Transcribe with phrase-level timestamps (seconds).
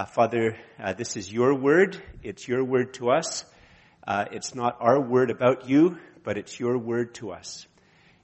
[0.00, 2.02] Uh, Father, uh, this is your word.
[2.22, 3.44] It's your word to us.
[4.02, 7.66] Uh, it's not our word about you, but it's your word to us.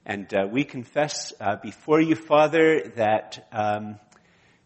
[0.03, 3.99] And uh, we confess uh, before you, Father, that um,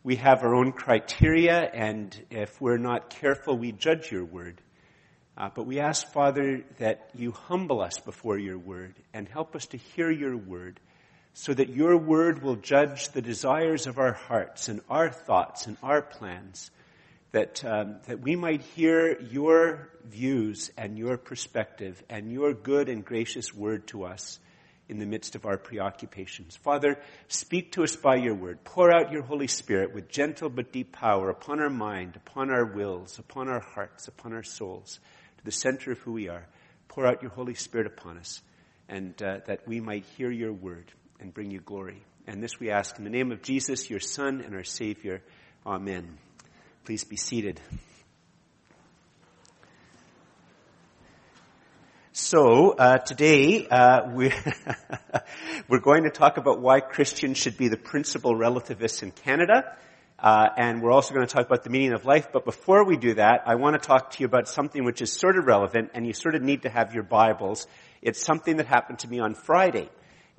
[0.05, 4.62] we have our own criteria, and if we're not careful, we judge your word.
[5.38, 9.66] Uh, but we ask, Father, that you humble us before your word and help us
[9.66, 10.80] to hear your word
[11.34, 15.75] so that your word will judge the desires of our hearts and our thoughts and
[15.84, 16.71] our plans
[17.32, 23.06] that, um, that we might hear your views and your perspective and your good and
[23.06, 24.39] gracious word to us
[24.89, 26.57] in the midst of our preoccupations.
[26.57, 28.61] Father, speak to us by your word.
[28.65, 32.66] Pour out your Holy Spirit with gentle but deep power upon our mind, upon our
[32.66, 35.00] wills, upon our hearts, upon our souls,
[35.38, 36.45] to the center of who we are.
[36.89, 38.42] Pour out your Holy Spirit upon us,
[38.89, 42.03] and uh, that we might hear your word and bring you glory.
[42.28, 45.22] And this we ask in the name of Jesus, your Son and our Savior.
[45.66, 46.17] Amen.
[46.84, 47.62] Please be seated.
[52.12, 54.34] So uh, today uh, we're,
[55.68, 59.78] we're going to talk about why Christians should be the principal relativists in Canada,
[60.18, 62.30] uh, and we're also going to talk about the meaning of life.
[62.34, 65.14] But before we do that, I want to talk to you about something which is
[65.14, 67.68] sort of relevant, and you sort of need to have your Bibles.
[68.02, 69.90] It's something that happened to me on Friday.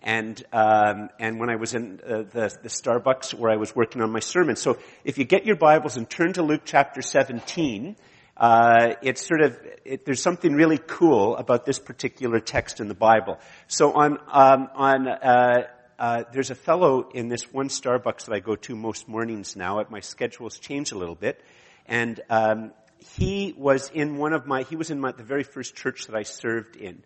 [0.02, 4.02] And um, and when I was in uh, the the Starbucks where I was working
[4.02, 4.56] on my sermon.
[4.56, 7.94] So if you get your Bibles and turn to Luke chapter 17,
[8.36, 12.94] uh, it's sort of it, there's something really cool about this particular text in the
[12.94, 13.38] Bible.
[13.68, 15.66] So on um, on uh,
[16.00, 19.80] uh, there's a fellow in this one Starbucks that I go to most mornings now.
[19.88, 21.40] My schedule's changed a little bit,
[21.86, 25.76] and um, he was in one of my he was in my, the very first
[25.76, 27.04] church that I served in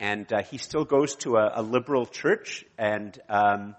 [0.00, 3.74] and uh, he still goes to a, a liberal church, and um,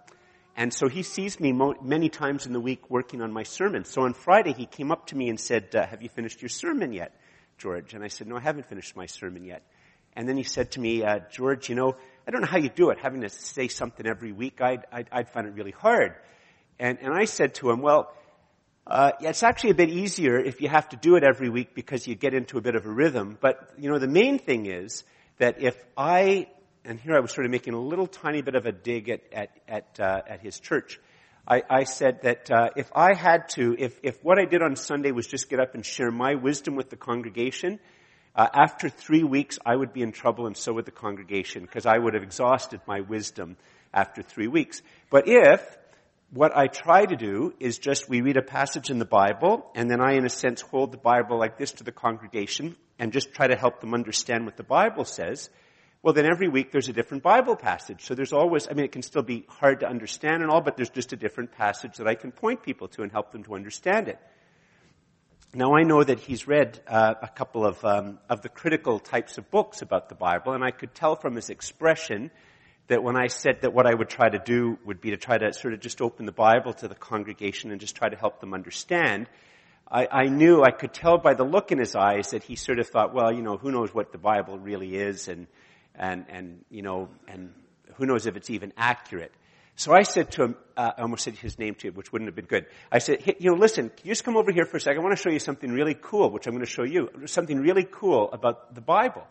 [0.56, 3.86] and so he sees me mo- many times in the week working on my sermon.
[3.86, 6.50] So on Friday he came up to me and said, uh, "Have you finished your
[6.50, 7.16] sermon yet,
[7.58, 9.64] George?" And I said, "No, I haven't finished my sermon yet."
[10.14, 11.96] And then he said to me, uh, "George, you know,
[12.28, 14.60] I don't know how you do it, having to say something every week.
[14.62, 16.16] I'd I'd, I'd find it really hard."
[16.80, 18.14] And and I said to him, "Well."
[18.88, 22.08] Uh, it's actually a bit easier if you have to do it every week because
[22.08, 23.38] you get into a bit of a rhythm.
[23.40, 25.04] But you know, the main thing is
[25.40, 26.48] that if I,
[26.86, 29.22] and here I was sort of making a little tiny bit of a dig at,
[29.34, 31.00] at, at, uh, at his church.
[31.48, 34.76] I, I said that uh, if I had to, if, if what I did on
[34.76, 37.80] Sunday was just get up and share my wisdom with the congregation,
[38.36, 41.86] uh, after three weeks I would be in trouble and so would the congregation because
[41.86, 43.58] I would have exhausted my wisdom
[43.94, 44.82] after three weeks.
[45.10, 45.78] But if
[46.32, 49.90] what I try to do is just we read a passage in the Bible and
[49.90, 53.34] then I in a sense hold the Bible like this to the congregation and just
[53.34, 55.50] try to help them understand what the Bible says,
[56.04, 58.04] well then every week there's a different Bible passage.
[58.04, 60.76] So there's always, I mean it can still be hard to understand and all, but
[60.76, 63.56] there's just a different passage that I can point people to and help them to
[63.56, 64.20] understand it.
[65.54, 69.40] Now I know that he's read uh, a couple of um, of the critical types
[69.40, 72.30] of books about the Bible, and I could tell from his expression
[72.88, 75.40] that when I said that what I would try to do would be to try
[75.40, 78.42] to sort of just open the Bible to the congregation and just try to help
[78.42, 79.28] them understand,
[79.92, 82.80] I, I knew, I could tell by the look in his eyes that he sort
[82.80, 85.48] of thought, well, you know, who knows what the Bible really is and,
[85.96, 87.54] and, and, you know, and
[87.96, 89.34] who knows if it's even accurate.
[89.76, 92.28] So I said to him, uh, I almost said his name to him, which wouldn't
[92.28, 92.68] have been good.
[92.92, 95.00] I said, hey, you know, listen, you just come over here for a second?
[95.00, 97.10] I want to show you something really cool, which I'm going to show you.
[97.26, 99.26] Something really cool about the Bible.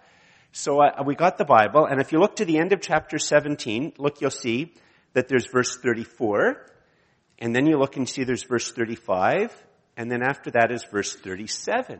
[0.52, 3.92] So we got the Bible, and if you look to the end of chapter 17,
[3.98, 4.72] look, you'll see
[5.12, 6.66] that there's verse 34,
[7.38, 9.52] and then you look and see there's verse 35,
[9.98, 11.98] and then after that is verse 37.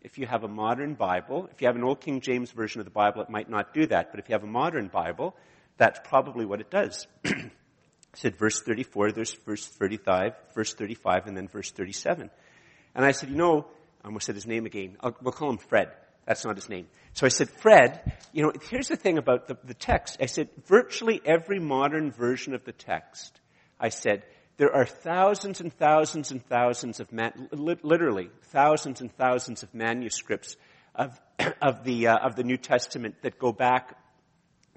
[0.00, 2.86] If you have a modern Bible, if you have an old King James version of
[2.86, 5.36] the Bible, it might not do that, but if you have a modern Bible,
[5.76, 7.06] that's probably what it does.
[7.24, 7.50] it
[8.14, 12.30] said verse 34, there's verse 35, verse 35, and then verse 37.
[12.94, 13.66] And I said, you know,
[14.02, 14.96] I almost said his name again.
[15.00, 15.90] I'll, we'll call him Fred.
[16.24, 16.86] That's not his name.
[17.12, 20.16] So I said, Fred, you know, here's the thing about the, the text.
[20.22, 23.38] I said, virtually every modern version of the text,
[23.78, 24.22] I said,
[24.60, 30.58] there are thousands and thousands and thousands of, man, literally thousands and thousands of manuscripts
[30.94, 31.18] of,
[31.62, 33.96] of, the, uh, of the New Testament that go back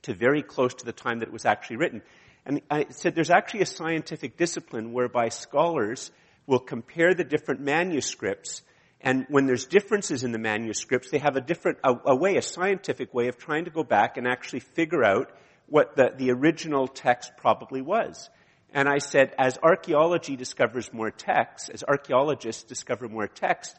[0.03, 2.01] to very close to the time that it was actually written.
[2.45, 6.11] And I said there's actually a scientific discipline whereby scholars
[6.47, 8.61] will compare the different manuscripts
[9.01, 12.41] and when there's differences in the manuscripts, they have a different, a, a, way, a
[12.41, 15.29] scientific way of trying to go back and actually figure out
[15.67, 18.29] what the, the original text probably was.
[18.73, 23.75] And I said, as archaeology discovers more text, as archaeologists discover more text,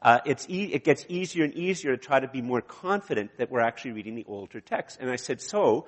[0.00, 3.60] uh, e- it gets easier and easier to try to be more confident that we're
[3.60, 4.98] actually reading the older text.
[5.00, 5.86] And I said, so,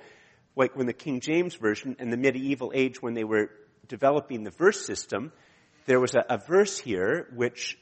[0.55, 3.49] like when the King James Version and the medieval age when they were
[3.87, 5.31] developing the verse system,
[5.87, 7.79] there was a, a verse here which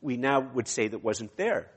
[0.00, 1.68] we now would say that wasn't there.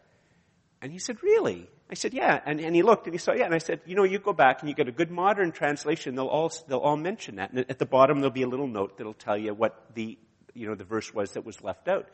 [0.82, 1.68] And he said, really?
[1.90, 2.40] I said, yeah.
[2.46, 3.46] And, and he looked and he saw, yeah.
[3.46, 6.16] And I said, you know, you go back and you get a good modern translation,
[6.16, 7.52] they'll all, they'll all mention that.
[7.52, 10.18] And at the bottom there'll be a little note that'll tell you what the,
[10.54, 12.08] you know, the verse was that was left out.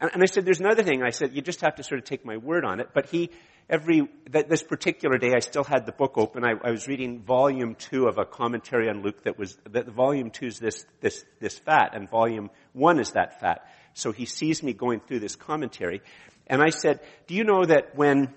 [0.00, 1.02] And, and I said, there's another thing.
[1.02, 2.88] I said, you just have to sort of take my word on it.
[2.94, 3.30] But he,
[3.68, 6.44] every, that this particular day, I still had the book open.
[6.44, 10.30] I, I was reading volume two of a commentary on Luke that was, that volume
[10.30, 13.66] two is this, this, this fat, and volume one is that fat.
[13.92, 16.00] So he sees me going through this commentary.
[16.46, 18.34] And I said, do you know that when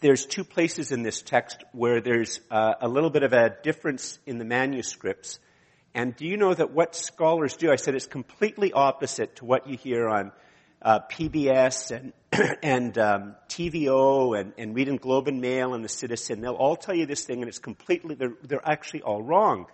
[0.00, 4.18] there's two places in this text where there's uh, a little bit of a difference
[4.26, 5.38] in the manuscripts.
[5.94, 7.70] And do you know that what scholars do?
[7.70, 10.32] I said it's completely opposite to what you hear on
[10.80, 12.12] uh, PBS and
[12.62, 16.40] and um, TVO and, and Reading Globe and Mail and the Citizen.
[16.40, 19.66] They'll all tell you this thing, and it's completely they're they're actually all wrong.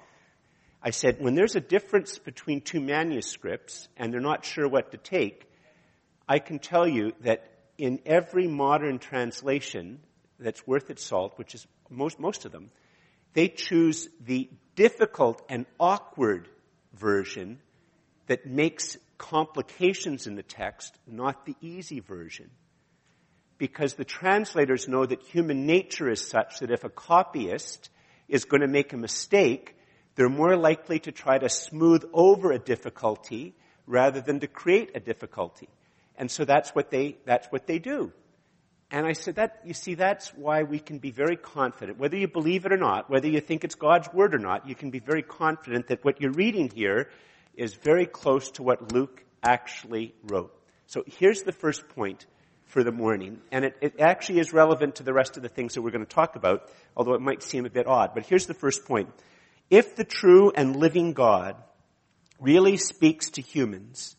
[0.83, 4.97] I said when there's a difference between two manuscripts and they're not sure what to
[4.97, 5.49] take,
[6.29, 10.01] I can tell you that in every modern translation
[10.39, 12.71] that's worth its salt, which is most most of them,
[13.33, 16.49] they choose the difficult and awkward
[16.95, 17.61] version
[18.27, 22.51] that makes complications in the text, not the easy version.
[23.59, 27.89] Because the translators know that human nature is such that if a copyist
[28.29, 29.75] is going to make a mistake,
[30.15, 33.55] they're more likely to try to smooth over a difficulty
[33.87, 35.69] rather than to create a difficulty.
[36.17, 38.13] And so that's what they, that's what they do.
[38.91, 42.29] And I said that, you see, that's why we can be very confident, whether you
[42.29, 45.01] believe it or not, whether you think it's God's word or not, you can be
[45.01, 47.11] very confident that what you're reading here
[47.57, 50.53] is very close to what Luke actually wrote.
[50.87, 52.27] So here's the first point
[52.67, 55.75] for the morning, and it, it, actually is relevant to the rest of the things
[55.75, 58.11] that we're going to talk about, although it might seem a bit odd.
[58.15, 59.09] But here's the first point.
[59.71, 61.57] If the true and living God
[62.41, 64.17] really speaks to humans,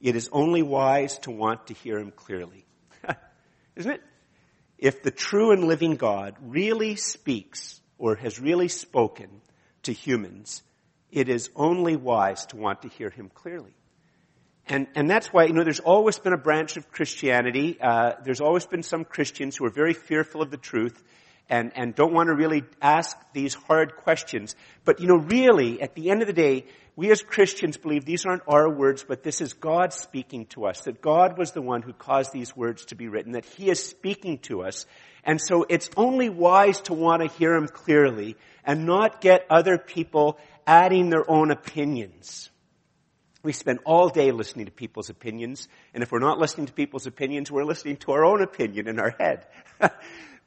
[0.00, 2.67] it is only wise to want to hear him clearly.
[3.78, 4.02] Isn't it?
[4.76, 9.28] If the true and living God really speaks or has really spoken
[9.84, 10.62] to humans,
[11.10, 13.72] it is only wise to want to hear him clearly.
[14.66, 17.78] And, and that's why, you know, there's always been a branch of Christianity.
[17.80, 21.02] Uh, there's always been some Christians who are very fearful of the truth
[21.48, 24.54] and, and don't want to really ask these hard questions.
[24.84, 26.66] But, you know, really, at the end of the day,
[26.98, 30.80] we as Christians believe these aren't our words, but this is God speaking to us,
[30.80, 33.82] that God was the one who caused these words to be written, that He is
[33.82, 34.84] speaking to us.
[35.24, 39.78] And so it's only wise to want to hear Him clearly and not get other
[39.78, 42.50] people adding their own opinions.
[43.44, 47.06] We spend all day listening to people's opinions, and if we're not listening to people's
[47.06, 49.46] opinions, we're listening to our own opinion in our head.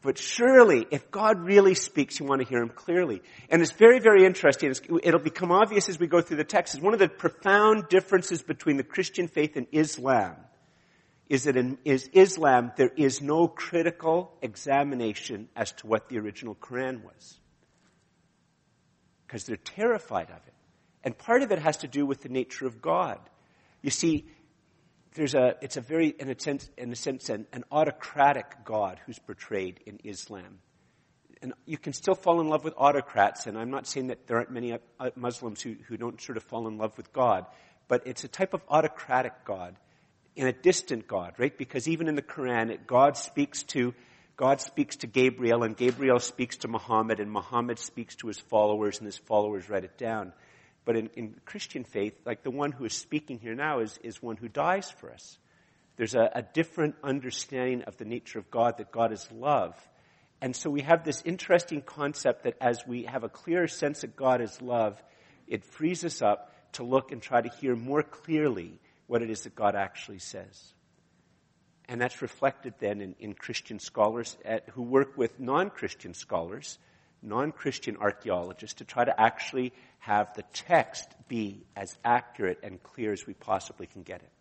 [0.01, 3.21] but surely, if God really speaks, you want to hear Him clearly.
[3.49, 4.73] And it's very, very interesting.
[5.03, 6.73] It'll become obvious as we go through the text.
[6.73, 10.35] Is one of the profound differences between the Christian faith and Islam
[11.29, 16.55] is that in is Islam there is no critical examination as to what the original
[16.55, 17.39] Quran was
[19.25, 20.53] because they're terrified of it.
[21.05, 23.17] And part of it has to do with the nature of God.
[23.81, 24.25] You see,
[25.13, 28.99] there's a, it's a very, in a sense, in a sense an, an autocratic God
[29.05, 30.59] who's portrayed in Islam.
[31.41, 34.37] And you can still fall in love with autocrats, and I'm not saying that there
[34.37, 37.45] aren't many uh, Muslims who, who don't sort of fall in love with God,
[37.87, 39.75] but it's a type of autocratic God,
[40.35, 41.57] in a distant God, right?
[41.57, 43.93] Because even in the Quran, it, God speaks to
[44.37, 48.97] God speaks to Gabriel and Gabriel speaks to Muhammad and Muhammad speaks to his followers
[48.97, 50.33] and his followers write it down.
[50.83, 54.21] But in, in Christian faith, like the one who is speaking here now is, is
[54.21, 55.37] one who dies for us.
[55.97, 59.75] There's a, a different understanding of the nature of God, that God is love.
[60.41, 64.15] And so we have this interesting concept that as we have a clearer sense that
[64.15, 65.01] God is love,
[65.47, 69.41] it frees us up to look and try to hear more clearly what it is
[69.41, 70.73] that God actually says.
[71.87, 76.79] And that's reflected then in, in Christian scholars at, who work with non-Christian scholars,
[77.21, 83.25] non-Christian archaeologists to try to actually have the text be as accurate and clear as
[83.27, 84.31] we possibly can get it.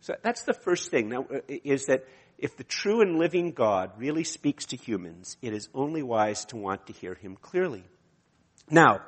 [0.00, 2.04] So that's the first thing now, uh, is that
[2.38, 6.56] if the true and living God really speaks to humans, it is only wise to
[6.56, 7.84] want to hear him clearly.
[8.68, 9.02] Now,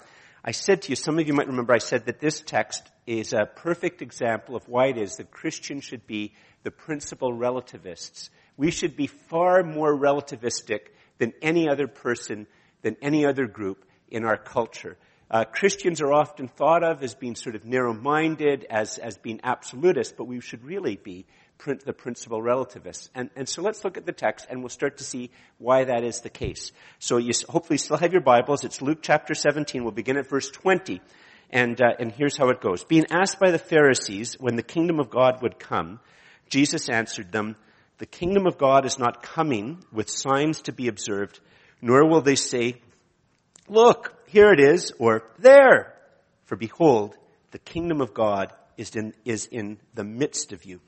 [0.45, 3.33] I said to you, some of you might remember I said that this text is
[3.33, 6.33] a perfect example of why it is that Christians should be
[6.63, 8.31] the principal relativists.
[8.57, 12.47] We should be far more relativistic than any other person,
[12.83, 14.97] than any other group in our culture.
[15.29, 20.17] Uh, Christians are often thought of as being sort of narrow-minded, as, as being absolutist,
[20.17, 21.27] but we should really be
[21.59, 23.11] print, the principal relativists.
[23.15, 26.05] And, and so let's look at the text and we'll start to see why that
[26.05, 26.71] is the case.
[27.01, 28.63] So you hopefully still have your Bibles.
[28.63, 29.83] It's Luke chapter 17.
[29.83, 31.01] We'll begin at verse 20.
[31.51, 32.85] And, uh, and here's how it goes.
[32.85, 36.01] Being asked by the Pharisees when the kingdom of God would come,
[36.49, 37.57] Jesus answered them,
[37.99, 41.41] the kingdom of God is not coming with signs to be observed,
[41.81, 42.77] nor will they say,
[43.69, 45.95] look, here it is, or there.
[46.45, 47.17] For behold,
[47.53, 50.83] the kingdom of God is in, is in the midst of you.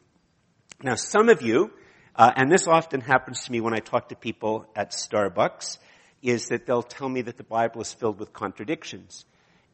[0.82, 1.70] Now some of you,
[2.14, 5.78] uh, and this often happens to me when I talk to people at Starbucks,
[6.20, 9.24] is that they'll tell me that the Bible is filled with contradictions.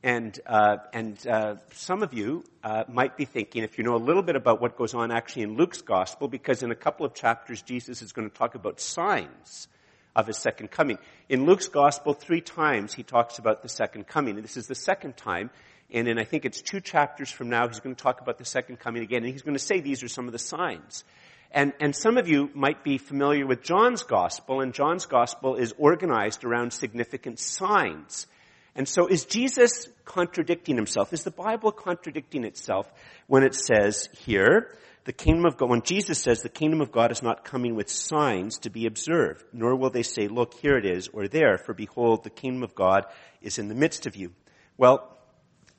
[0.04, 4.04] And, uh, and uh, some of you uh, might be thinking, if you know a
[4.08, 7.12] little bit about what goes on actually in Luke's gospel, because in a couple of
[7.12, 9.66] chapters Jesus is going to talk about signs
[10.14, 10.98] of his second coming.
[11.28, 14.36] In Luke's gospel, three times he talks about the second coming.
[14.36, 15.50] And this is the second time.
[15.90, 18.44] And in I think it's two chapters from now, he's going to talk about the
[18.44, 19.22] second coming again.
[19.24, 21.04] And he's going to say these are some of the signs.
[21.50, 25.72] And, and some of you might be familiar with John's gospel, and John's gospel is
[25.78, 28.26] organized around significant signs.
[28.74, 31.12] And so is Jesus contradicting himself?
[31.12, 32.92] Is the Bible contradicting itself
[33.28, 37.12] when it says here, the kingdom of God, when Jesus says the kingdom of God
[37.12, 40.86] is not coming with signs to be observed, nor will they say, look, here it
[40.86, 43.04] is, or there, for behold, the kingdom of God
[43.42, 44.32] is in the midst of you.
[44.78, 45.16] Well,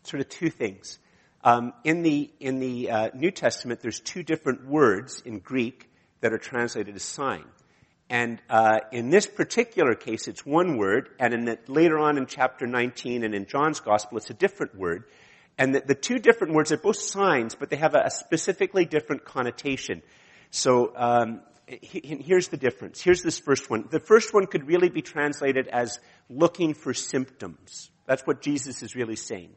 [0.03, 0.99] sort of two things.
[1.43, 5.89] Um, in the in the uh, New Testament, there's two different words in Greek
[6.21, 7.45] that are translated as sign.
[8.09, 12.27] And uh, in this particular case, it's one word, and in the, later on in
[12.27, 15.05] chapter 19 and in John's gospel, it's a different word.
[15.57, 18.85] And the, the two different words are both signs, but they have a, a specifically
[18.85, 20.01] different connotation.
[20.51, 23.01] So um, he, here's the difference.
[23.01, 23.85] Here's this first one.
[23.89, 27.89] The first one could really be translated as looking for symptoms.
[28.05, 29.51] That's what Jesus is really saying.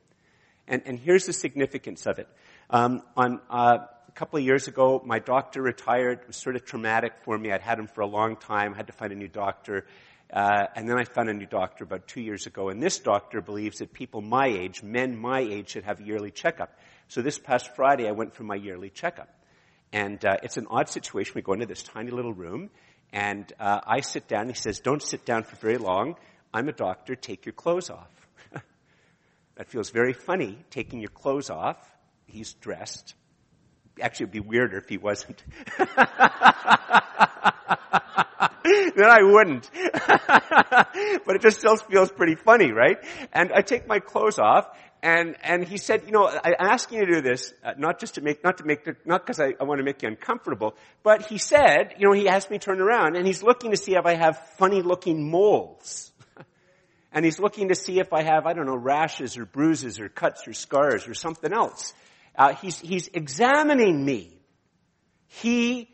[0.67, 2.29] And, and here's the significance of it.
[2.71, 3.79] Um, on uh,
[4.09, 6.21] a couple of years ago, my doctor retired.
[6.21, 7.53] It was sort of traumatic for me.
[7.53, 8.75] I'd had him for a long time.
[8.75, 9.87] I had to find a new doctor.
[10.33, 12.69] Uh, and then I found a new doctor about two years ago.
[12.69, 16.31] And this doctor believes that people my age, men my age, should have a yearly
[16.31, 16.77] checkup.
[17.09, 19.29] So this past Friday, I went for my yearly checkup.
[19.93, 21.33] And uh, it's an odd situation.
[21.35, 22.69] We go into this tiny little room,
[23.11, 24.49] and uh, I sit down.
[24.49, 26.17] He says, "Don't sit down for very long.
[26.53, 27.17] I'm a doctor.
[27.17, 28.11] Take your clothes off."
[29.57, 30.59] that feels very funny.
[30.69, 31.79] Taking your clothes off.
[32.27, 33.15] He's dressed
[34.01, 35.43] actually it'd be weirder if he wasn't.
[35.79, 35.89] then
[39.11, 39.71] I wouldn't.
[41.27, 42.97] but it just still feels pretty funny, right?
[43.33, 44.67] And I take my clothes off,
[45.03, 48.15] and and he said, you know, I'm asking you to do this uh, not just
[48.15, 51.27] to make, not to make, not because I, I want to make you uncomfortable, but
[51.27, 53.97] he said, you know, he asked me to turn around, and he's looking to see
[53.97, 56.11] if I have funny-looking moles.
[57.13, 60.09] and he's looking to see if I have, I don't know, rashes or bruises or
[60.09, 61.93] cuts or scars or something else.
[62.35, 64.41] Uh, he's, he's examining me.
[65.27, 65.91] He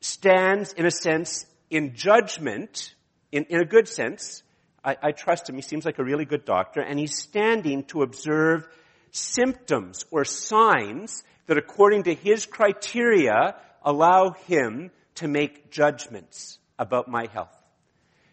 [0.00, 2.94] stands, in a sense, in judgment,
[3.32, 4.42] in, in a good sense.
[4.84, 5.56] I, I trust him.
[5.56, 6.80] He seems like a really good doctor.
[6.80, 8.66] And he's standing to observe
[9.10, 17.26] symptoms or signs that according to his criteria allow him to make judgments about my
[17.32, 17.54] health.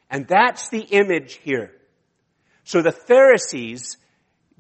[0.10, 1.72] And that's the image here.
[2.64, 3.98] So the Pharisees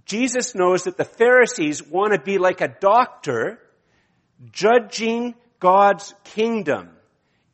[0.06, 3.60] Jesus knows that the Pharisees want to be like a doctor
[4.52, 6.90] judging God's kingdom.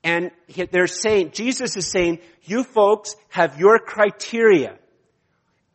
[0.03, 0.31] And
[0.71, 4.77] they're saying, Jesus is saying, you folks have your criteria.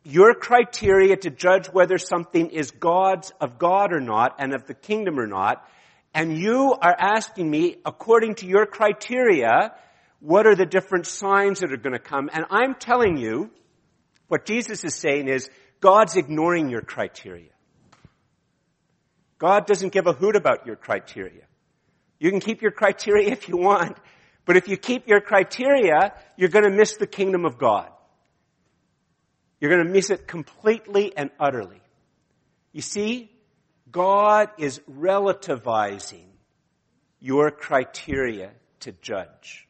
[0.02, 4.74] Your criteria to judge whether something is God's, of God or not, and of the
[4.74, 5.66] kingdom or not.
[6.12, 9.74] And you are asking me, according to your criteria,
[10.20, 12.30] what are the different signs that are going to come?
[12.32, 13.50] And I'm telling you,
[14.28, 15.50] what Jesus is saying is,
[15.80, 17.50] God's ignoring your criteria.
[19.38, 21.42] God doesn't give a hoot about your criteria.
[22.18, 23.96] You can keep your criteria if you want,
[24.44, 27.90] but if you keep your criteria, you're going to miss the kingdom of God.
[29.60, 31.80] You're going to miss it completely and utterly.
[32.72, 33.30] You see,
[33.90, 36.26] God is relativizing
[37.20, 39.66] your criteria to judge.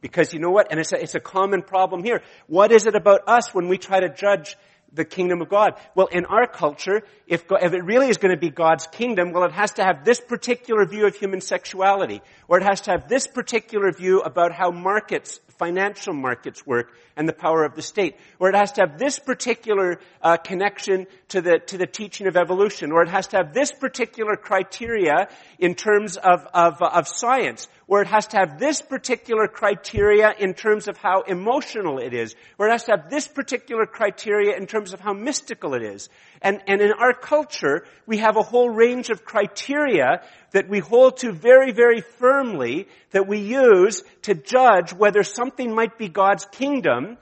[0.00, 0.68] Because you know what?
[0.70, 2.22] And it's a, it's a common problem here.
[2.46, 4.56] What is it about us when we try to judge
[4.92, 5.74] the kingdom of God.
[5.94, 9.32] Well, in our culture, if, God, if it really is going to be God's kingdom,
[9.32, 12.92] well, it has to have this particular view of human sexuality, or it has to
[12.92, 17.82] have this particular view about how markets, financial markets work, and the power of the
[17.82, 22.26] state, or it has to have this particular uh, connection to the to the teaching
[22.26, 25.28] of evolution, or it has to have this particular criteria
[25.58, 30.52] in terms of of, of science, where it has to have this particular criteria in
[30.52, 34.66] terms of how emotional it is, where it has to have this particular criteria in
[34.66, 36.10] terms of how mystical it is.
[36.42, 40.20] And, and in our culture, we have a whole range of criteria
[40.52, 45.96] that we hold to very, very firmly that we use to judge whether something might
[45.96, 47.16] be God's kingdom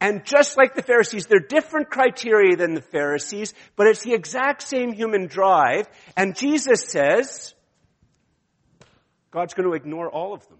[0.00, 4.62] and just like the Pharisees, they're different criteria than the Pharisees, but it's the exact
[4.62, 5.88] same human drive.
[6.16, 7.54] And Jesus says,
[9.36, 10.56] God's going to ignore all of them.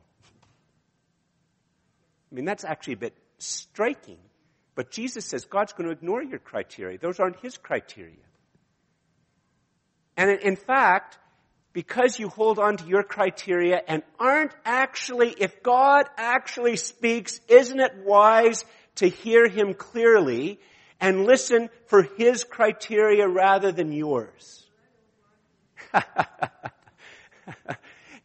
[2.31, 4.19] I mean, that's actually a bit striking.
[4.75, 6.99] But Jesus says God's going to ignore your criteria.
[6.99, 8.13] Those aren't His criteria.
[10.19, 11.17] And in fact,
[11.73, 17.81] because you hold on to your criteria and aren't actually, if God actually speaks, isn't
[17.81, 18.67] it wise
[18.97, 20.61] to hear Him clearly
[21.01, 24.67] and listen for His criteria rather than yours?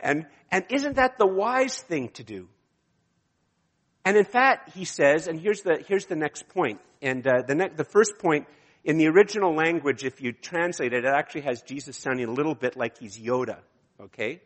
[0.01, 2.49] and, and isn't that the wise thing to do?
[4.03, 6.81] And in fact, he says, and here's the, here's the next point.
[7.01, 8.47] And uh, the, ne- the first point,
[8.83, 12.55] in the original language, if you translate it, it actually has Jesus sounding a little
[12.55, 13.59] bit like he's Yoda.
[13.99, 14.41] Okay?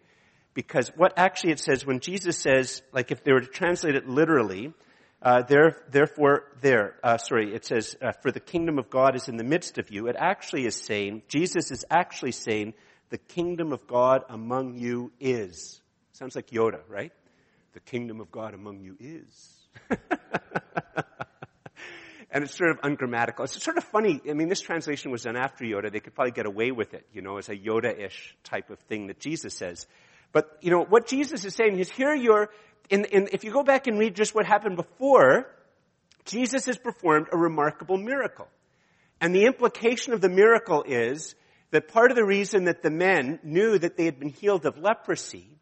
[0.54, 4.08] Because what actually it says, when Jesus says, like if they were to translate it
[4.08, 4.74] literally,
[5.22, 9.28] uh, there, therefore, there, uh, sorry, it says, uh, for the kingdom of God is
[9.28, 10.08] in the midst of you.
[10.08, 12.74] It actually is saying, Jesus is actually saying,
[13.10, 15.82] the kingdom of God among you is.
[16.16, 17.12] Sounds like Yoda, right?
[17.74, 19.54] The kingdom of God among you is.
[22.32, 23.44] and it's sort of ungrammatical.
[23.44, 24.22] It's sort of funny.
[24.30, 25.92] I mean, this translation was done after Yoda.
[25.92, 29.08] They could probably get away with it, you know, as a Yoda-ish type of thing
[29.08, 29.88] that Jesus says.
[30.32, 32.50] But, you know, what Jesus is saying is here you're,
[32.90, 35.52] in, in, if you go back and read just what happened before,
[36.24, 38.48] Jesus has performed a remarkable miracle.
[39.20, 41.36] And the implication of the miracle is
[41.72, 44.78] that part of the reason that the men knew that they had been healed of
[44.78, 45.56] leprosy,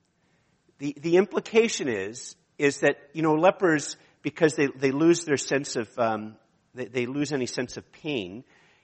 [0.84, 5.78] the, the implication is, is that, you know, lepers, because they, they lose their sense
[5.78, 6.36] of, um,
[6.76, 8.44] they, they lose any sense of pain,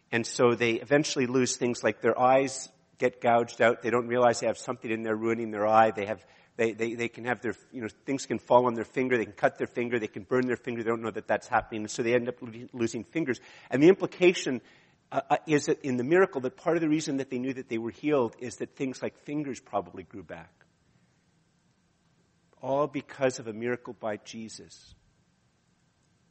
[0.10, 3.82] and so they eventually lose things like their eyes get gouged out.
[3.82, 5.92] They don't realize they have something in there ruining their eye.
[5.92, 6.26] They have,
[6.56, 9.18] they, they, they can have their, you know, things can fall on their finger.
[9.18, 10.00] They can cut their finger.
[10.00, 10.84] They can burn their finger.
[10.84, 11.86] They don't know that that's happening.
[11.90, 12.36] So they end up
[12.72, 13.42] losing fingers.
[13.70, 14.62] And the implication
[15.12, 17.54] uh, uh, is that in the miracle that part of the reason that they knew
[17.54, 20.50] that they were healed is that things like fingers probably grew back.
[22.62, 24.94] All because of a miracle by Jesus.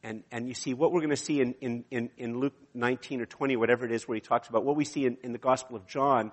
[0.03, 3.21] And, and you see, what we're going to see in, in, in, in, Luke 19
[3.21, 5.37] or 20, whatever it is, where he talks about, what we see in, in the
[5.37, 6.31] Gospel of John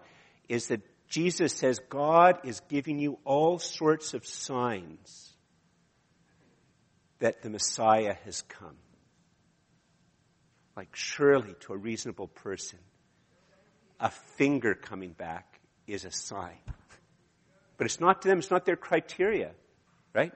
[0.49, 5.33] is that Jesus says, God is giving you all sorts of signs
[7.19, 8.77] that the Messiah has come
[10.77, 12.79] like surely to a reasonable person,
[13.99, 16.59] a finger coming back is a sign.
[17.79, 19.53] But it's not to them, it's not their criteria,
[20.17, 20.33] right?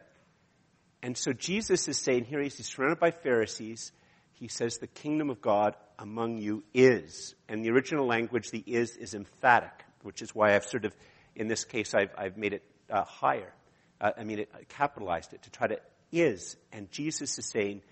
[1.02, 3.92] And so Jesus is saying here, he's surrounded by Pharisees.
[4.34, 7.34] He says, the kingdom of God among you is.
[7.48, 10.94] And the original language, the is, is emphatic, which is why I've sort of,
[11.34, 13.52] in this case, I've, I've made it uh, higher.
[14.00, 15.78] Uh, I mean, it, I capitalized it to try to
[16.12, 16.56] is.
[16.72, 17.82] And Jesus is saying,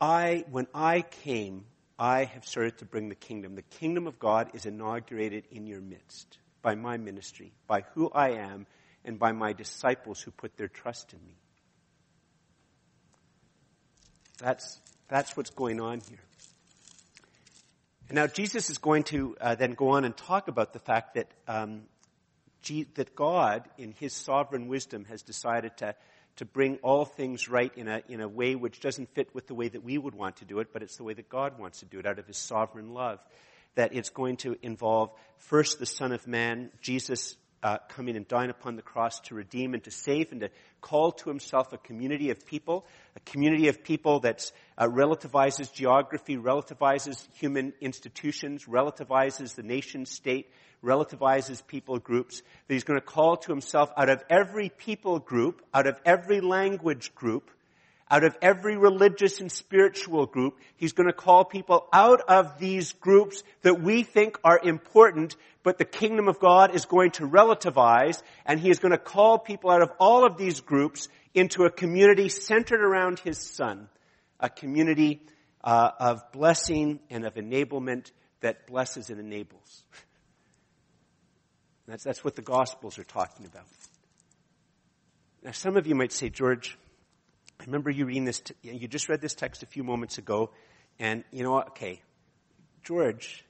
[0.00, 1.66] I, when I came,
[1.98, 3.54] I have started to bring the kingdom.
[3.54, 8.30] The kingdom of God is inaugurated in your midst by my ministry, by who I
[8.30, 8.66] am,
[9.04, 11.36] and by my disciples who put their trust in me.
[14.38, 16.24] That's, that's what's going on here.
[18.08, 21.14] And now Jesus is going to uh, then go on and talk about the fact
[21.14, 21.82] that um,
[22.62, 25.94] G- that God, in His sovereign wisdom, has decided to
[26.36, 29.54] to bring all things right in a, in a way which doesn't fit with the
[29.54, 31.78] way that we would want to do it, but it's the way that God wants
[31.78, 33.20] to do it out of His sovereign love.
[33.76, 38.50] That it's going to involve first the Son of Man, Jesus uh, coming and dying
[38.50, 40.50] upon the cross to redeem and to save and to
[40.82, 42.84] call to himself a community of people,
[43.16, 50.50] a community of people that uh, relativizes geography, relativizes human institutions, relativizes the nation state,
[50.84, 55.64] relativizes people groups, that he's going to call to himself out of every people group,
[55.72, 57.50] out of every language group,
[58.10, 62.92] out of every religious and spiritual group, he's going to call people out of these
[62.92, 68.22] groups that we think are important, but the kingdom of God is going to relativize,
[68.44, 71.70] and he is going to call people out of all of these groups into a
[71.70, 73.88] community centered around his son,
[74.38, 75.22] a community
[75.62, 79.82] uh, of blessing and of enablement that blesses and enables.
[81.88, 83.64] That's, that's what the Gospels are talking about.
[85.42, 86.78] Now, some of you might say, George,
[87.64, 90.50] I remember you reading this, you just read this text a few moments ago,
[90.98, 91.68] and you know what?
[91.68, 92.02] Okay,
[92.82, 93.42] George,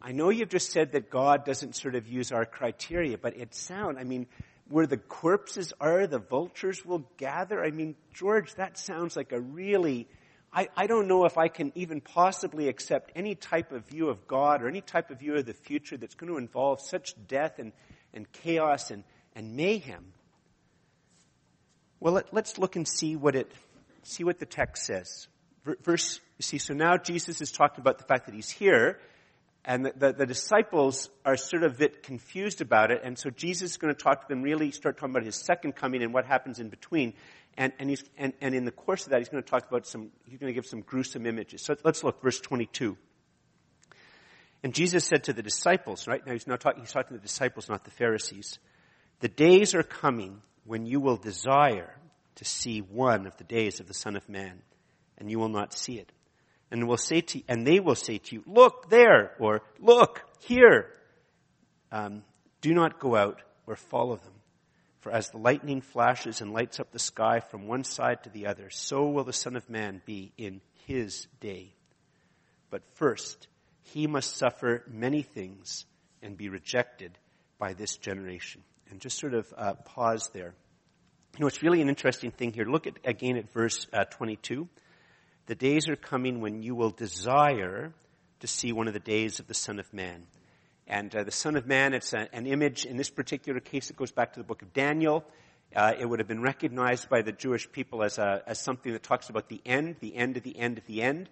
[0.00, 3.54] I know you've just said that God doesn't sort of use our criteria, but it
[3.54, 4.26] sounds, I mean,
[4.70, 7.62] where the corpses are, the vultures will gather.
[7.62, 10.08] I mean, George, that sounds like a really
[10.50, 14.26] I, I don't know if I can even possibly accept any type of view of
[14.26, 17.58] God or any type of view of the future that's going to involve such death
[17.58, 17.72] and,
[18.14, 20.14] and chaos and, and mayhem.
[22.00, 23.50] Well, let, us look and see what it,
[24.02, 25.28] see what the text says.
[25.82, 29.00] Verse, you see, so now Jesus is talking about the fact that he's here,
[29.64, 33.30] And the, the, the, disciples are sort of a bit confused about it, and so
[33.30, 36.14] Jesus is going to talk to them, really start talking about his second coming and
[36.14, 37.14] what happens in between.
[37.56, 39.86] And, and, he's, and, and in the course of that, he's going to talk about
[39.86, 41.62] some, he's going to give some gruesome images.
[41.62, 42.96] So let's look, verse 22.
[44.62, 46.24] And Jesus said to the disciples, right?
[46.24, 48.58] Now he's not talking, he's talking to the disciples, not the Pharisees.
[49.20, 51.94] The days are coming when you will desire
[52.36, 54.60] to see one of the days of the Son of Man,
[55.18, 56.12] and you will not see it.
[56.70, 60.92] And will say to, and they will say to you, look there, or look here.
[61.92, 62.24] Um,
[62.60, 64.32] do not go out or follow them.
[65.00, 68.48] For as the lightning flashes and lights up the sky from one side to the
[68.48, 71.72] other, so will the Son of Man be in his day.
[72.70, 73.46] But first,
[73.82, 75.86] he must suffer many things
[76.22, 77.16] and be rejected
[77.58, 78.62] by this generation.
[78.90, 80.54] And just sort of uh, pause there.
[81.36, 82.64] You know, it's really an interesting thing here.
[82.64, 84.68] Look at, again at verse uh, 22.
[85.46, 87.92] The days are coming when you will desire
[88.40, 90.26] to see one of the days of the Son of Man.
[90.86, 92.84] And uh, the Son of Man, it's a, an image.
[92.84, 95.24] In this particular case, it goes back to the book of Daniel.
[95.74, 99.02] Uh, it would have been recognized by the Jewish people as, a, as something that
[99.02, 101.28] talks about the end, the end of the end of the end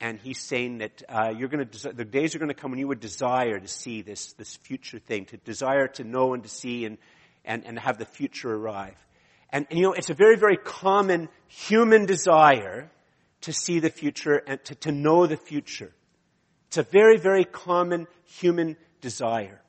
[0.00, 2.80] and he's saying that uh, you're going to the days are going to come when
[2.80, 6.48] you would desire to see this this future thing, to desire to know and to
[6.48, 6.98] see and
[7.44, 8.96] and, and have the future arrive.
[9.50, 12.90] And, and you know, it's a very very common human desire
[13.42, 15.92] to see the future and to, to know the future.
[16.68, 19.62] It's a very very common human desire.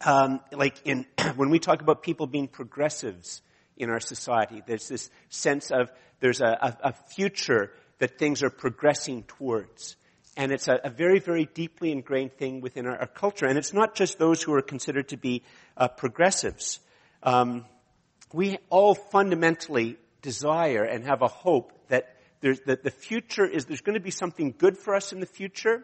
[0.00, 3.42] Um, like in when we talk about people being progressives
[3.76, 8.50] in our society, there's this sense of there's a, a, a future that things are
[8.50, 9.96] progressing towards.
[10.36, 13.46] And it's a, a very, very deeply ingrained thing within our, our, culture.
[13.46, 15.42] And it's not just those who are considered to be
[15.76, 16.78] uh, progressives.
[17.22, 17.64] Um,
[18.32, 23.98] we all fundamentally desire and have a hope that, that the future is, there's going
[23.98, 25.82] to be something good for us in the future.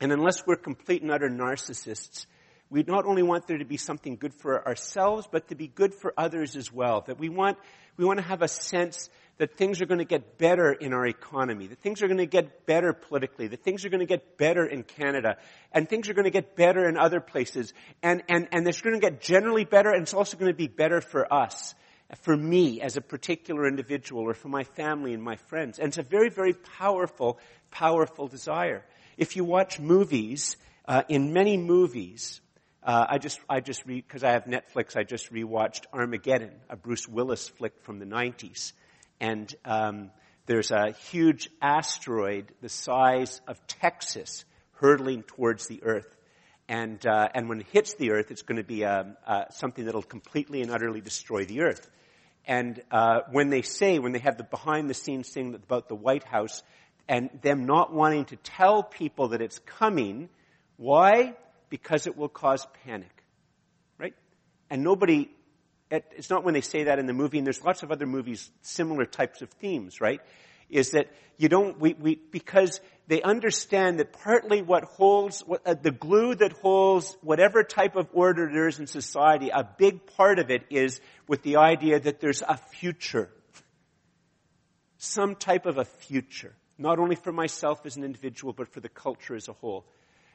[0.00, 2.26] And unless we're complete and utter narcissists,
[2.70, 5.94] we not only want there to be something good for ourselves, but to be good
[5.94, 7.02] for others as well.
[7.06, 7.58] That we want,
[7.96, 11.06] we want to have a sense that things are going to get better in our
[11.06, 14.36] economy, that things are going to get better politically, that things are going to get
[14.36, 15.38] better in Canada,
[15.72, 17.72] and things are going to get better in other places,
[18.02, 20.68] and, and, and it's going to get generally better, and it's also going to be
[20.68, 21.74] better for us,
[22.20, 25.78] for me as a particular individual, or for my family and my friends.
[25.78, 27.38] And it's a very, very powerful,
[27.70, 28.84] powerful desire.
[29.16, 32.42] If you watch movies, uh, in many movies,
[32.82, 36.76] uh, I just, I just read, because I have Netflix, I just rewatched Armageddon, a
[36.76, 38.72] Bruce Willis flick from the 90s
[39.20, 40.10] and um,
[40.46, 46.16] there's a huge asteroid the size of Texas hurtling towards the Earth.
[46.68, 49.84] And, uh, and when it hits the Earth, it's going to be um, uh, something
[49.84, 51.88] that'll completely and utterly destroy the Earth.
[52.46, 55.94] And uh, when they say, when they have the behind the scenes thing about the
[55.94, 56.62] White House,
[57.08, 60.28] and them not wanting to tell people that it's coming,
[60.76, 61.34] why?
[61.68, 63.10] Because it will cause panic.
[63.98, 64.14] Right?
[64.70, 65.30] And nobody
[65.90, 68.50] it's not when they say that in the movie, and there's lots of other movies,
[68.62, 70.20] similar types of themes, right?
[70.68, 75.74] Is that you don't, we, we, because they understand that partly what holds, what, uh,
[75.74, 80.38] the glue that holds whatever type of order there is in society, a big part
[80.38, 83.30] of it is with the idea that there's a future.
[84.98, 86.54] Some type of a future.
[86.78, 89.86] Not only for myself as an individual, but for the culture as a whole.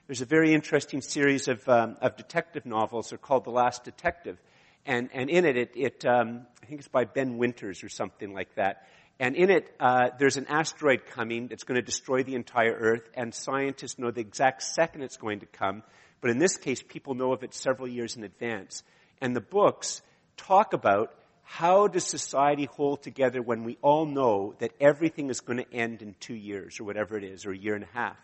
[0.08, 3.10] There's a very interesting series of, um, of detective novels.
[3.10, 4.38] They're called The Last Detective
[4.86, 8.34] and, and in it, it, it um, I think it's by Ben Winters or something
[8.34, 8.88] like that.
[9.20, 13.10] And in it, uh, there's an asteroid coming that's going to destroy the entire Earth,
[13.14, 15.84] and scientists know the exact second it's going to come.
[16.20, 18.84] But in this case, people know of it several years in advance.
[19.22, 20.02] And the books
[20.36, 25.60] talk about how does society hold together when we all know that everything is going
[25.60, 28.18] to end in two years or whatever it is, or a year and a half.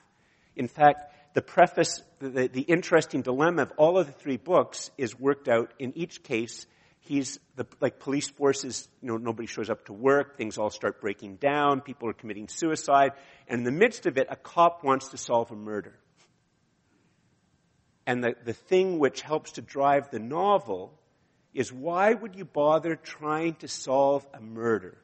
[0.56, 5.18] In fact, the preface, the, the, interesting dilemma of all of the three books is
[5.18, 6.66] worked out in each case.
[7.00, 11.00] He's the, like police forces, you know, nobody shows up to work, things all start
[11.00, 13.14] breaking down, people are committing suicide,
[13.48, 15.98] and in the midst of it, a cop wants to solve a murder.
[18.06, 20.94] And the, the thing which helps to drive the novel
[21.54, 24.98] is why would you bother trying to solve a murder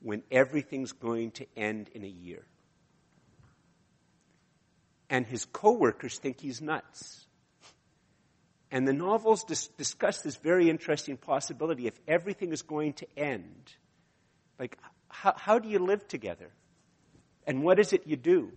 [0.00, 2.44] when everything's going to end in a year?
[5.08, 7.26] And his coworkers think he's nuts.
[8.70, 11.86] And the novels dis- discuss this very interesting possibility.
[11.86, 13.72] If everything is going to end,
[14.58, 14.76] like,
[15.08, 16.50] how, how do you live together?
[17.46, 18.50] And what is it you do?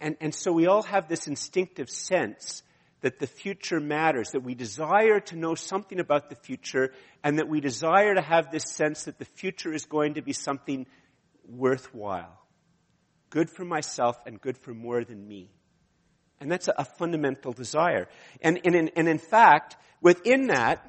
[0.00, 2.62] And, and so we all have this instinctive sense
[3.00, 6.92] that the future matters, that we desire to know something about the future,
[7.24, 10.32] and that we desire to have this sense that the future is going to be
[10.32, 10.86] something
[11.48, 12.41] worthwhile
[13.32, 15.50] good for myself and good for more than me.
[16.40, 18.08] And that's a, a fundamental desire.
[18.42, 20.86] And, and, in, and in fact, within that,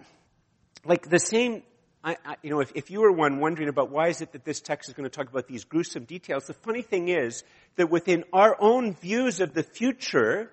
[0.86, 1.64] like the same
[2.04, 4.44] I, I, you know, if, if you were one wondering about why is it that
[4.44, 7.44] this text is going to talk about these gruesome details, the funny thing is
[7.78, 10.52] that within our own views of the future,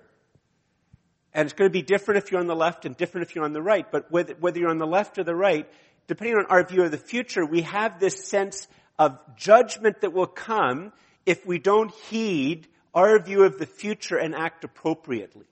[1.33, 3.43] and it's going to be different if you're on the left and different if you're
[3.43, 5.67] on the right, but whether, whether you're on the left or the right,
[6.07, 10.27] depending on our view of the future, we have this sense of judgment that will
[10.27, 10.93] come
[11.25, 15.45] if we don't heed our view of the future and act appropriately.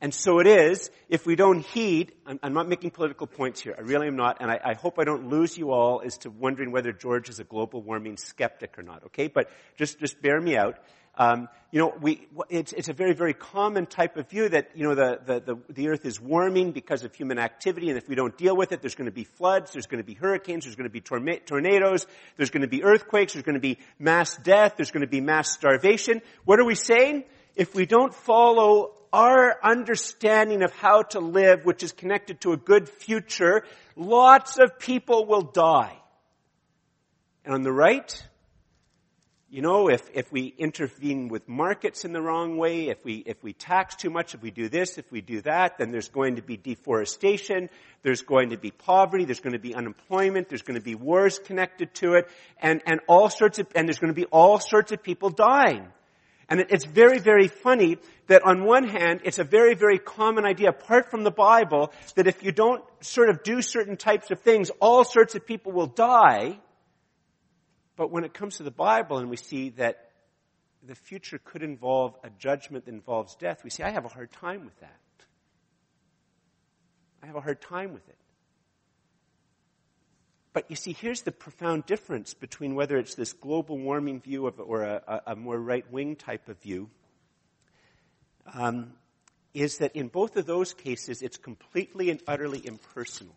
[0.00, 3.74] And so it is, if we don't heed, I'm, I'm, not making political points here,
[3.76, 6.30] I really am not, and I, I, hope I don't lose you all as to
[6.30, 9.26] wondering whether George is a global warming skeptic or not, okay?
[9.26, 10.78] But just, just bear me out.
[11.18, 14.84] Um, you know, we, it's, it's a very, very common type of view that, you
[14.84, 18.14] know, the, the, the, the earth is warming because of human activity, and if we
[18.14, 20.76] don't deal with it, there's going to be floods, there's going to be hurricanes, there's
[20.76, 24.74] going to be tornadoes, there's going to be earthquakes, there's going to be mass death,
[24.76, 26.22] there's going to be mass starvation.
[26.44, 27.24] What are we saying?
[27.56, 32.56] If we don't follow our understanding of how to live, which is connected to a
[32.56, 33.64] good future,
[33.96, 35.98] lots of people will die.
[37.44, 38.26] And on the right,
[39.50, 43.42] you know, if, if we intervene with markets in the wrong way, if we, if
[43.42, 46.36] we tax too much, if we do this, if we do that, then there's going
[46.36, 47.70] to be deforestation,
[48.02, 51.38] there's going to be poverty, there's going to be unemployment, there's going to be wars
[51.38, 52.28] connected to it,
[52.60, 55.88] and, and all sorts of, and there's going to be all sorts of people dying.
[56.50, 60.70] And it's very, very funny that on one hand, it's a very, very common idea,
[60.70, 64.70] apart from the Bible, that if you don't sort of do certain types of things,
[64.80, 66.58] all sorts of people will die.
[67.98, 70.10] But when it comes to the Bible and we see that
[70.86, 74.30] the future could involve a judgment that involves death, we say, I have a hard
[74.30, 75.00] time with that.
[77.24, 78.14] I have a hard time with it.
[80.52, 84.60] But you see, here's the profound difference between whether it's this global warming view of,
[84.60, 86.88] or a, a more right wing type of view.
[88.54, 88.92] Um,
[89.54, 93.34] is that in both of those cases, it's completely and utterly impersonal.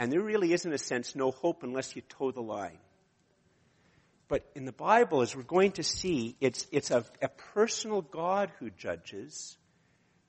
[0.00, 2.78] And there really is, in a sense, no hope unless you toe the line.
[4.28, 8.50] But in the Bible, as we're going to see, it's, it's a, a personal God
[8.58, 9.58] who judges,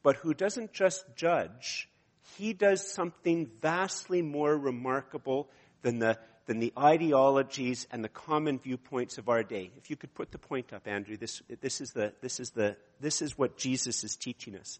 [0.03, 1.87] but who doesn't just judge,
[2.35, 5.49] he does something vastly more remarkable
[5.83, 9.71] than the, than the ideologies and the common viewpoints of our day.
[9.77, 12.75] If you could put the point up, Andrew, this, this, is, the, this, is, the,
[12.99, 14.79] this is what Jesus is teaching us.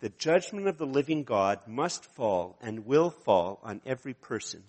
[0.00, 4.64] The judgment of the living God must fall and will fall on every person.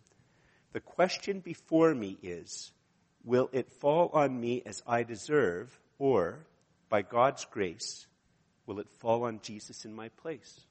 [0.72, 2.72] The question before me is,
[3.24, 6.46] will it fall on me as I deserve, or,
[6.90, 8.08] by God's grace,
[8.66, 10.62] will it fall on Jesus in my place?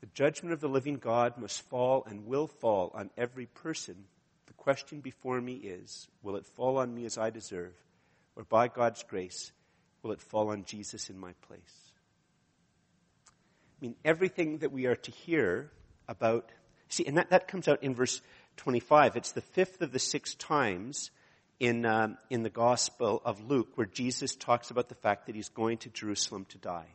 [0.00, 4.04] The judgment of the living God must fall and will fall on every person.
[4.46, 7.74] The question before me is, will it fall on me as I deserve?
[8.34, 9.52] Or by God's grace,
[10.02, 11.60] will it fall on Jesus in my place?
[13.26, 13.30] I
[13.80, 15.70] mean, everything that we are to hear
[16.08, 16.50] about,
[16.88, 18.20] see, and that, that comes out in verse
[18.58, 19.16] 25.
[19.16, 21.10] It's the fifth of the six times
[21.58, 25.48] in, um, in the Gospel of Luke where Jesus talks about the fact that he's
[25.48, 26.88] going to Jerusalem to die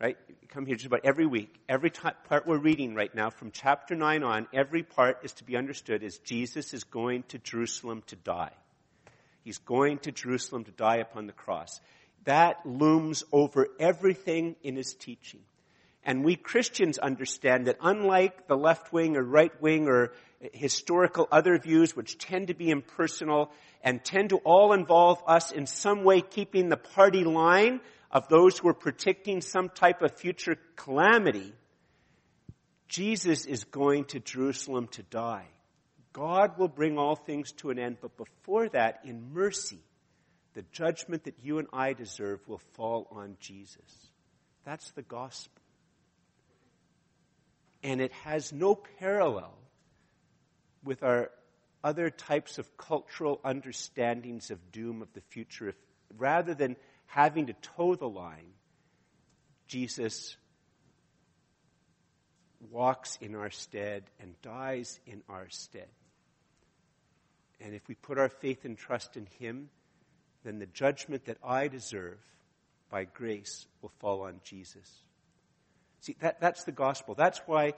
[0.00, 0.16] right?
[0.28, 1.54] You come here just about every week.
[1.68, 5.44] Every t- part we're reading right now from chapter 9 on, every part is to
[5.44, 8.52] be understood as Jesus is going to Jerusalem to die.
[9.46, 11.80] He's going to Jerusalem to die upon the cross.
[12.24, 15.38] That looms over everything in his teaching.
[16.02, 20.14] And we Christians understand that unlike the left wing or right wing or
[20.52, 23.52] historical other views, which tend to be impersonal
[23.84, 27.80] and tend to all involve us in some way keeping the party line,
[28.10, 31.54] of those who are predicting some type of future calamity,
[32.88, 35.46] Jesus is going to Jerusalem to die.
[36.16, 39.80] God will bring all things to an end, but before that, in mercy,
[40.54, 44.08] the judgment that you and I deserve will fall on Jesus.
[44.64, 45.60] That's the gospel.
[47.82, 49.52] And it has no parallel
[50.82, 51.30] with our
[51.84, 55.68] other types of cultural understandings of doom of the future.
[55.68, 55.76] If,
[56.16, 58.54] rather than having to toe the line,
[59.68, 60.38] Jesus
[62.70, 65.88] walks in our stead and dies in our stead.
[67.60, 69.70] And if we put our faith and trust in Him,
[70.44, 72.18] then the judgment that I deserve
[72.90, 75.02] by grace will fall on Jesus.
[76.00, 77.14] See, that, that's the gospel.
[77.14, 77.74] That's why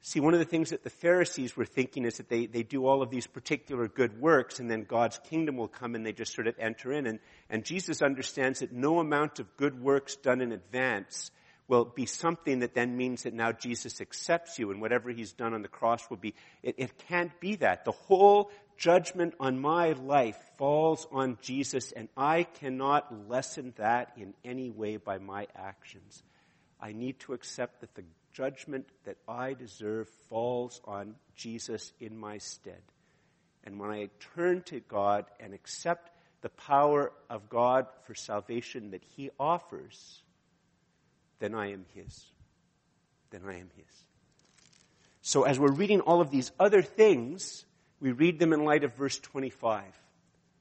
[0.00, 2.86] See, one of the things that the Pharisees were thinking is that they, they do
[2.86, 6.34] all of these particular good works and then God's kingdom will come and they just
[6.34, 7.06] sort of enter in.
[7.06, 7.18] And,
[7.50, 11.32] and Jesus understands that no amount of good works done in advance
[11.68, 15.54] will be something that then means that now Jesus accepts you and whatever he's done
[15.54, 17.84] on the cross will be, it, it can't be that.
[17.84, 24.34] The whole judgment on my life falls on Jesus and I cannot lessen that in
[24.44, 26.22] any way by my actions.
[26.80, 32.38] I need to accept that the judgment that I deserve falls on Jesus in my
[32.38, 32.82] stead.
[33.64, 39.02] And when I turn to God and accept the power of God for salvation that
[39.16, 40.22] He offers,
[41.38, 42.26] then I am His.
[43.30, 43.86] Then I am His.
[45.22, 47.64] So as we're reading all of these other things,
[48.00, 49.82] we read them in light of verse 25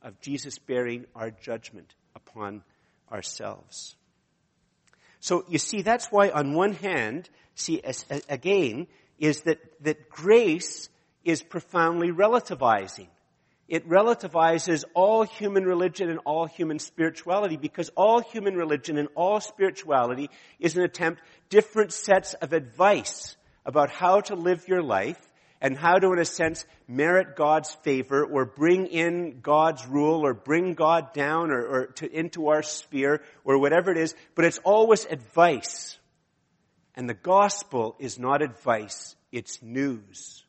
[0.02, 2.64] of Jesus bearing our judgment upon
[3.12, 3.96] ourselves.
[5.20, 7.82] So you see, that's why on one hand, see,
[8.30, 8.88] again,
[9.20, 10.90] is that, that grace
[11.24, 13.08] is profoundly relativizing.
[13.68, 19.42] It relativizes all human religion and all human spirituality because all human religion and all
[19.42, 25.20] spirituality is an attempt, different sets of advice about how to live your life
[25.60, 30.34] and how to, in a sense, merit God's favor or bring in God's rule or
[30.34, 34.60] bring God down or, or to, into our sphere or whatever it is, but it's
[34.60, 35.98] always advice.
[36.96, 40.44] And the gospel is not advice, it's news.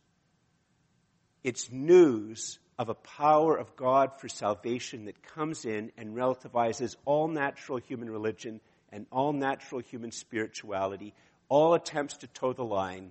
[1.42, 7.26] It's news of a power of God for salvation that comes in and relativizes all
[7.26, 8.60] natural human religion
[8.92, 11.12] and all natural human spirituality,
[11.48, 13.10] all attempts to toe the line,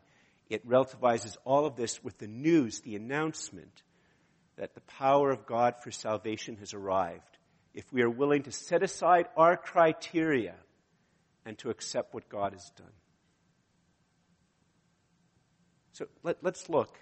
[0.49, 3.83] it relativizes all of this with the news, the announcement
[4.57, 7.37] that the power of God for salvation has arrived.
[7.73, 10.55] If we are willing to set aside our criteria
[11.45, 12.87] and to accept what God has done.
[15.91, 16.97] So let, us look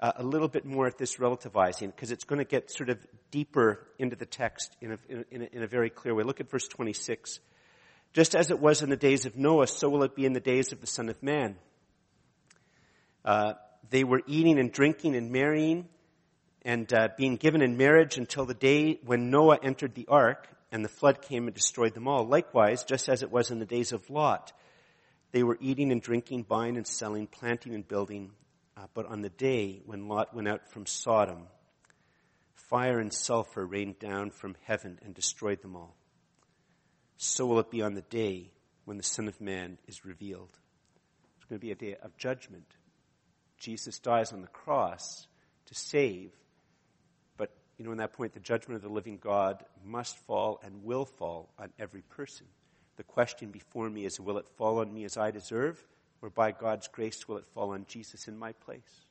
[0.00, 2.98] uh, a little bit more at this relativizing because it's going to get sort of
[3.30, 6.22] deeper into the text in a, in, a, in a very clear way.
[6.22, 7.40] Look at verse 26.
[8.12, 10.40] Just as it was in the days of Noah, so will it be in the
[10.40, 11.56] days of the Son of Man.
[13.24, 13.54] Uh,
[13.90, 15.88] they were eating and drinking and marrying
[16.62, 20.84] and uh, being given in marriage until the day when Noah entered the ark and
[20.84, 22.26] the flood came and destroyed them all.
[22.26, 24.52] Likewise, just as it was in the days of Lot,
[25.32, 28.30] they were eating and drinking, buying and selling, planting and building.
[28.78, 31.48] Uh, but on the day when Lot went out from Sodom,
[32.54, 35.96] fire and sulfur rained down from heaven and destroyed them all.
[37.16, 38.52] So will it be on the day
[38.84, 40.50] when the Son of Man is revealed.
[41.36, 42.64] It's going to be a day of judgment.
[43.58, 45.26] Jesus dies on the cross
[45.66, 46.30] to save.
[47.36, 50.84] But, you know, in that point, the judgment of the living God must fall and
[50.84, 52.46] will fall on every person.
[52.96, 55.84] The question before me is, will it fall on me as I deserve?
[56.20, 59.04] Or by God's grace, will it fall on Jesus in my place?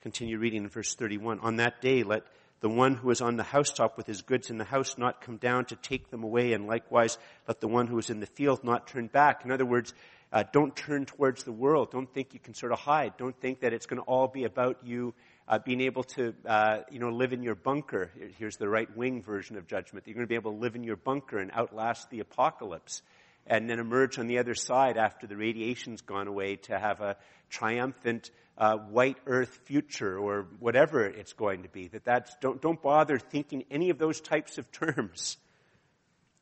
[0.00, 1.40] Continue reading in verse 31.
[1.40, 2.26] On that day, let
[2.60, 5.36] the one who is on the housetop with his goods in the house not come
[5.36, 8.64] down to take them away, and likewise let the one who is in the field
[8.64, 9.44] not turn back.
[9.44, 9.92] In other words,
[10.32, 11.90] uh, don't turn towards the world.
[11.90, 13.16] Don't think you can sort of hide.
[13.16, 15.14] Don't think that it's going to all be about you
[15.48, 18.10] uh, being able to, uh, you know, live in your bunker.
[18.38, 20.06] Here's the right wing version of judgment.
[20.06, 23.02] You're going to be able to live in your bunker and outlast the apocalypse,
[23.46, 27.16] and then emerge on the other side after the radiation's gone away to have a
[27.48, 31.88] triumphant uh, white Earth future or whatever it's going to be.
[31.88, 35.36] That that's don't don't bother thinking any of those types of terms.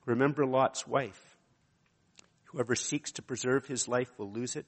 [0.07, 1.37] Remember Lot's wife.
[2.45, 4.67] Whoever seeks to preserve his life will lose it,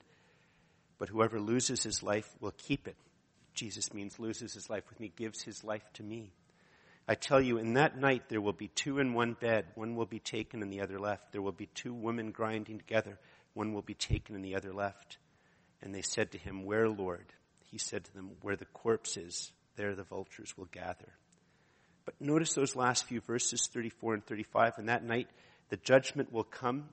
[0.99, 2.97] but whoever loses his life will keep it.
[3.55, 6.33] Jesus means loses his life with me, gives his life to me.
[7.09, 9.67] I tell you, in that night there will be two in one bed.
[9.75, 11.33] One will be taken and the other left.
[11.33, 13.19] There will be two women grinding together.
[13.55, 15.19] One will be taken and the other left.
[15.83, 17.27] And they said to him, Where, Lord?
[17.71, 21.13] He said to them, Where the corpse is, there the vultures will gather.
[22.05, 24.79] But notice those last few verses, 34 and 35.
[24.79, 25.29] And that night
[25.69, 26.89] the judgment will come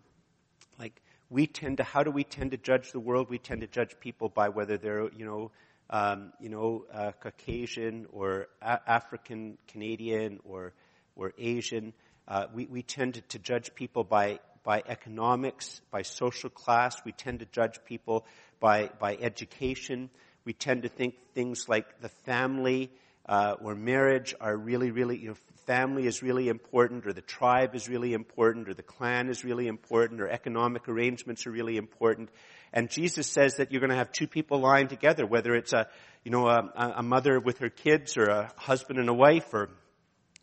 [0.80, 3.30] like we tend to, how do we tend to judge the world?
[3.30, 5.52] We tend to judge people by whether they're, you know,
[5.94, 10.74] um, you know, uh, Caucasian or A- African Canadian or
[11.16, 11.94] or Asian.
[12.28, 16.96] Uh, we we tend to, judge people by by economics, by social class.
[17.06, 18.26] We tend to judge people
[18.60, 20.10] by by education.
[20.46, 22.90] We tend to think things like the family
[23.28, 27.76] uh, or marriage are really, really, you know, family is really important, or the tribe
[27.76, 32.30] is really important, or the clan is really important, or economic arrangements are really important.
[32.74, 35.88] And Jesus says that you're going to have two people lying together, whether it's a,
[36.24, 39.70] you know, a, a mother with her kids, or a husband and a wife, or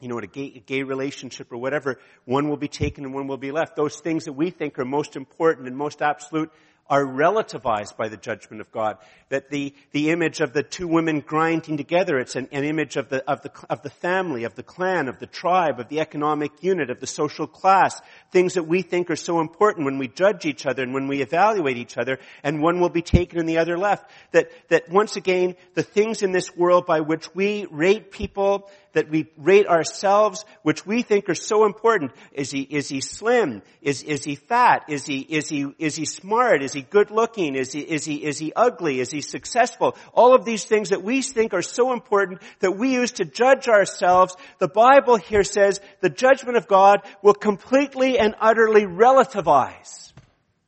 [0.00, 3.12] you know, in a gay, a gay relationship or whatever, one will be taken and
[3.12, 3.76] one will be left.
[3.76, 6.50] Those things that we think are most important and most absolute
[6.90, 8.98] are relativized by the judgment of God.
[9.28, 13.08] That the, the image of the two women grinding together, it's an, an image of
[13.08, 16.50] the, of the, of the family, of the clan, of the tribe, of the economic
[16.62, 18.00] unit, of the social class.
[18.32, 21.22] Things that we think are so important when we judge each other and when we
[21.22, 24.10] evaluate each other, and one will be taken and the other left.
[24.32, 29.08] That, that once again, the things in this world by which we rate people, that
[29.08, 32.12] we rate ourselves, which we think are so important.
[32.32, 33.62] Is he, is he slim?
[33.80, 34.84] Is, is he fat?
[34.88, 36.62] Is he, is he, is he smart?
[36.62, 37.54] Is he good looking?
[37.54, 39.00] Is he, is he, is he ugly?
[39.00, 39.96] Is he successful?
[40.12, 43.68] All of these things that we think are so important that we use to judge
[43.68, 44.36] ourselves.
[44.58, 50.12] The Bible here says the judgment of God will completely and utterly relativize.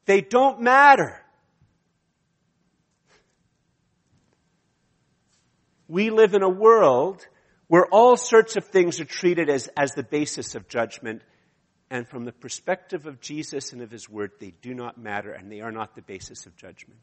[0.06, 1.18] They don't matter.
[5.88, 7.26] We live in a world
[7.72, 11.22] where all sorts of things are treated as, as the basis of judgment.
[11.88, 15.50] And from the perspective of Jesus and of His Word, they do not matter and
[15.50, 17.00] they are not the basis of judgment.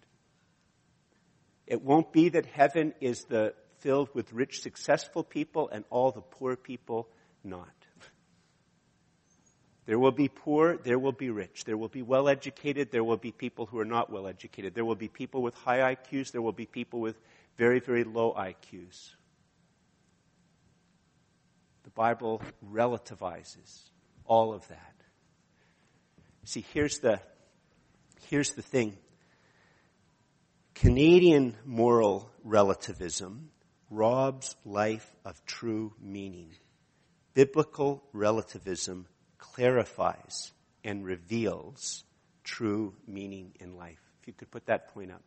[1.65, 6.22] It won't be that heaven is the filled with rich, successful people and all the
[6.22, 7.09] poor people
[7.43, 7.74] not.
[9.88, 11.63] There will be poor, there will be rich.
[11.63, 14.76] There will be well educated, there will be people who are not well educated.
[14.76, 17.20] There will be people with high IQs, there will be people with
[17.57, 19.15] very, very low IQs.
[21.99, 23.89] Bible relativizes
[24.23, 24.93] all of that.
[26.45, 27.19] See, here's the,
[28.29, 28.95] here's the thing.
[30.75, 33.49] Canadian moral relativism
[33.89, 36.51] robs life of true meaning.
[37.33, 39.05] Biblical relativism
[39.37, 40.53] clarifies
[40.85, 42.05] and reveals
[42.45, 43.99] true meaning in life.
[44.21, 45.23] If you could put that point up.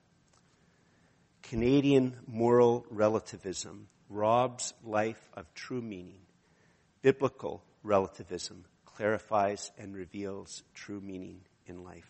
[1.43, 6.23] Canadian moral relativism robs life of true meaning
[7.03, 12.09] biblical relativism clarifies and reveals true meaning in life.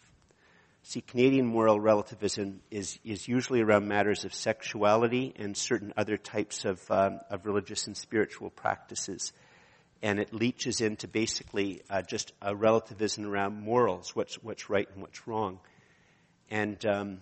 [0.85, 6.65] See, Canadian moral relativism is, is usually around matters of sexuality and certain other types
[6.65, 9.33] of, um, of religious and spiritual practices.
[10.03, 15.01] And it leaches into basically uh, just a relativism around morals, what's, what's right and
[15.01, 15.61] what's wrong.
[16.51, 17.21] And, um,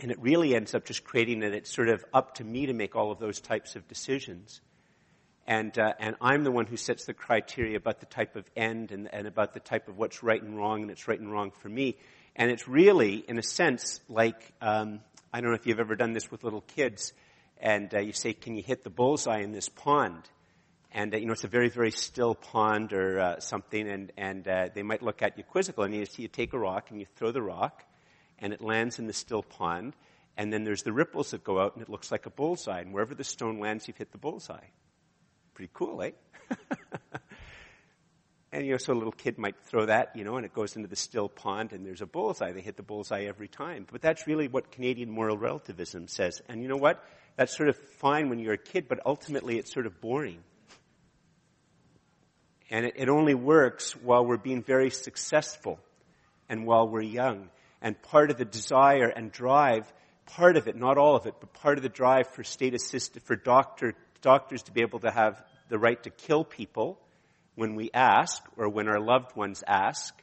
[0.00, 2.72] and it really ends up just creating that it's sort of up to me to
[2.72, 4.60] make all of those types of decisions
[5.46, 8.90] and uh, and I'm the one who sets the criteria about the type of end
[8.90, 11.52] and, and about the type of what's right and wrong, and it's right and wrong
[11.52, 11.96] for me.
[12.34, 15.00] And it's really, in a sense, like um,
[15.32, 17.12] I don't know if you've ever done this with little kids,
[17.58, 20.22] and uh, you say, "Can you hit the bullseye in this pond?"
[20.90, 24.48] And uh, you know it's a very very still pond or uh, something, and and
[24.48, 26.98] uh, they might look at you quizzical, and you, see you take a rock and
[26.98, 27.84] you throw the rock,
[28.40, 29.94] and it lands in the still pond,
[30.36, 32.92] and then there's the ripples that go out, and it looks like a bullseye, and
[32.92, 34.66] wherever the stone lands, you've hit the bullseye.
[35.56, 36.10] Pretty cool, eh?
[38.52, 40.76] and you know, so a little kid might throw that, you know, and it goes
[40.76, 42.52] into the still pond and there's a bullseye.
[42.52, 43.86] They hit the bullseye every time.
[43.90, 46.42] But that's really what Canadian moral relativism says.
[46.46, 47.02] And you know what?
[47.36, 50.40] That's sort of fine when you're a kid, but ultimately it's sort of boring.
[52.68, 55.80] And it, it only works while we're being very successful
[56.50, 57.48] and while we're young.
[57.80, 59.90] And part of the desire and drive,
[60.26, 63.22] part of it, not all of it, but part of the drive for state assisted,
[63.22, 67.00] for doctor doctors to be able to have the right to kill people
[67.54, 70.14] when we ask or when our loved ones ask,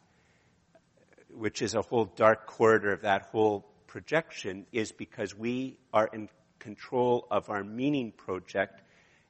[1.31, 6.29] which is a whole dark corridor of that whole projection, is because we are in
[6.59, 8.81] control of our meaning project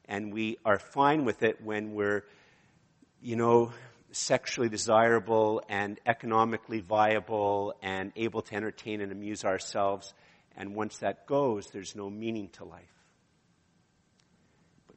[0.06, 2.26] and we are fine with it when we're,
[3.22, 3.72] you know,
[4.12, 10.14] sexually desirable and economically viable and able to entertain and amuse ourselves.
[10.56, 13.03] And once that goes, there's no meaning to life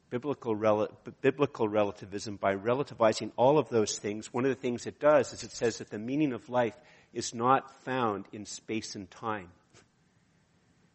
[0.09, 0.89] biblical, rel-
[1.21, 5.43] biblical relativism, by relativizing all of those things, one of the things it does is
[5.43, 6.77] it says that the meaning of life
[7.13, 9.49] is not found in space and time.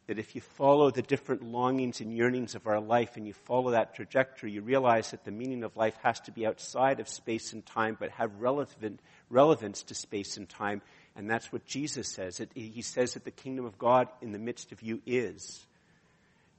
[0.09, 3.71] That if you follow the different longings and yearnings of our life and you follow
[3.71, 7.53] that trajectory, you realize that the meaning of life has to be outside of space
[7.53, 9.01] and time, but have relevant,
[9.31, 10.83] relevance to space and time.
[11.15, 12.41] And that's what Jesus says.
[12.41, 15.65] It, he says that the kingdom of God in the midst of you is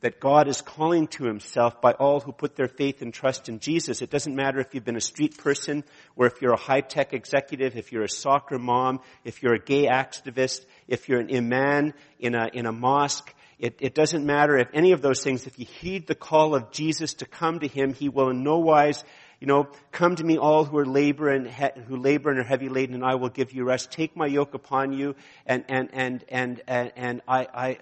[0.03, 3.59] that God is calling to himself by all who put their faith and trust in
[3.59, 4.01] Jesus.
[4.01, 5.85] It doesn't matter if you've been a street person
[6.17, 9.87] or if you're a high-tech executive, if you're a soccer mom, if you're a gay
[9.87, 13.33] activist, if you're an imam in a, in a mosque.
[13.59, 16.71] It, it doesn't matter if any of those things, if you heed the call of
[16.71, 19.05] Jesus to come to him, he will in no wise
[19.39, 22.43] you know, come to me all who are labor and he, who labor and are
[22.43, 23.91] heavy laden, and I will give you rest.
[23.91, 27.77] Take my yoke upon you, and and and and and, and I, I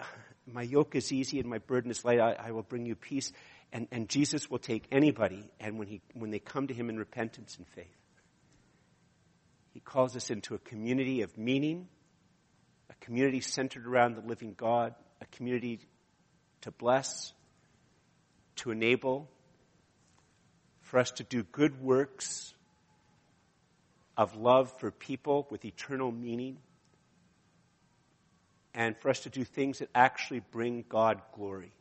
[0.54, 2.20] my yoke is easy and my burden is light.
[2.20, 3.32] I, I will bring you peace.
[3.74, 6.98] And, and Jesus will take anybody, and when, he, when they come to him in
[6.98, 7.96] repentance and faith,
[9.74, 11.88] he calls us into a community of meaning,
[12.90, 15.80] a community centered around the living God, a community
[16.62, 17.32] to bless,
[18.58, 19.30] to enable,
[20.82, 22.54] for us to do good works
[24.18, 26.58] of love for people with eternal meaning,
[28.74, 31.72] and for us to do things that actually bring God glory.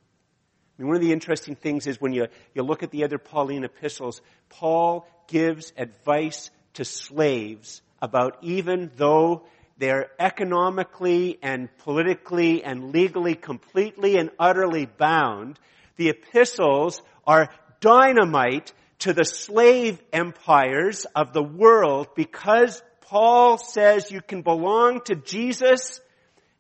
[0.79, 3.19] I mean, one of the interesting things is when you, you look at the other
[3.19, 9.45] Pauline epistles, Paul gives advice to slaves about even though
[9.79, 15.59] they're economically and politically and legally completely and utterly bound,
[15.97, 17.49] the epistles are
[17.81, 25.15] dynamite to the slave empires of the world because Paul says you can belong to
[25.15, 26.01] Jesus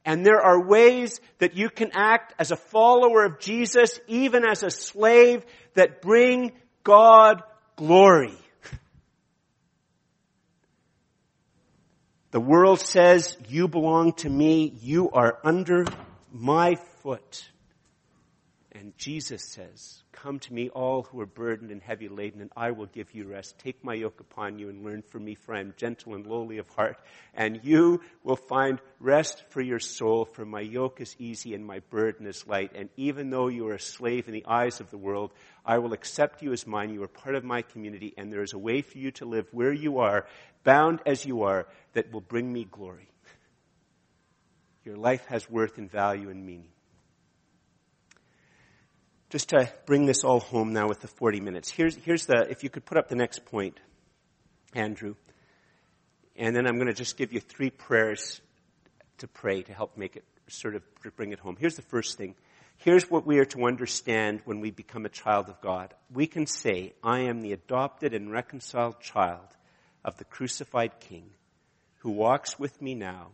[0.04, 4.62] and there are ways that you can act as a follower of Jesus, even as
[4.62, 5.44] a slave,
[5.74, 6.52] that bring
[6.84, 7.42] God
[7.76, 8.34] glory.
[12.30, 15.84] The world says, you belong to me, you are under
[16.32, 17.49] my foot.
[18.80, 22.70] And Jesus says, Come to me, all who are burdened and heavy laden, and I
[22.70, 23.58] will give you rest.
[23.58, 26.56] Take my yoke upon you and learn from me, for I am gentle and lowly
[26.56, 26.96] of heart,
[27.34, 31.80] and you will find rest for your soul, for my yoke is easy and my
[31.90, 32.72] burden is light.
[32.74, 35.92] And even though you are a slave in the eyes of the world, I will
[35.92, 36.94] accept you as mine.
[36.94, 39.46] You are part of my community, and there is a way for you to live
[39.52, 40.26] where you are,
[40.64, 43.10] bound as you are, that will bring me glory.
[44.86, 46.70] Your life has worth and value and meaning
[49.30, 51.70] just to bring this all home now with the 40 minutes.
[51.70, 53.78] Here's, here's the, if you could put up the next point,
[54.74, 55.14] Andrew.
[56.36, 58.40] And then I'm going to just give you three prayers
[59.18, 60.82] to pray to help make it sort of
[61.16, 61.56] bring it home.
[61.58, 62.34] Here's the first thing.
[62.78, 65.94] Here's what we are to understand when we become a child of God.
[66.12, 69.46] We can say, I am the adopted and reconciled child
[70.04, 71.30] of the crucified King
[71.98, 73.28] who walks with me now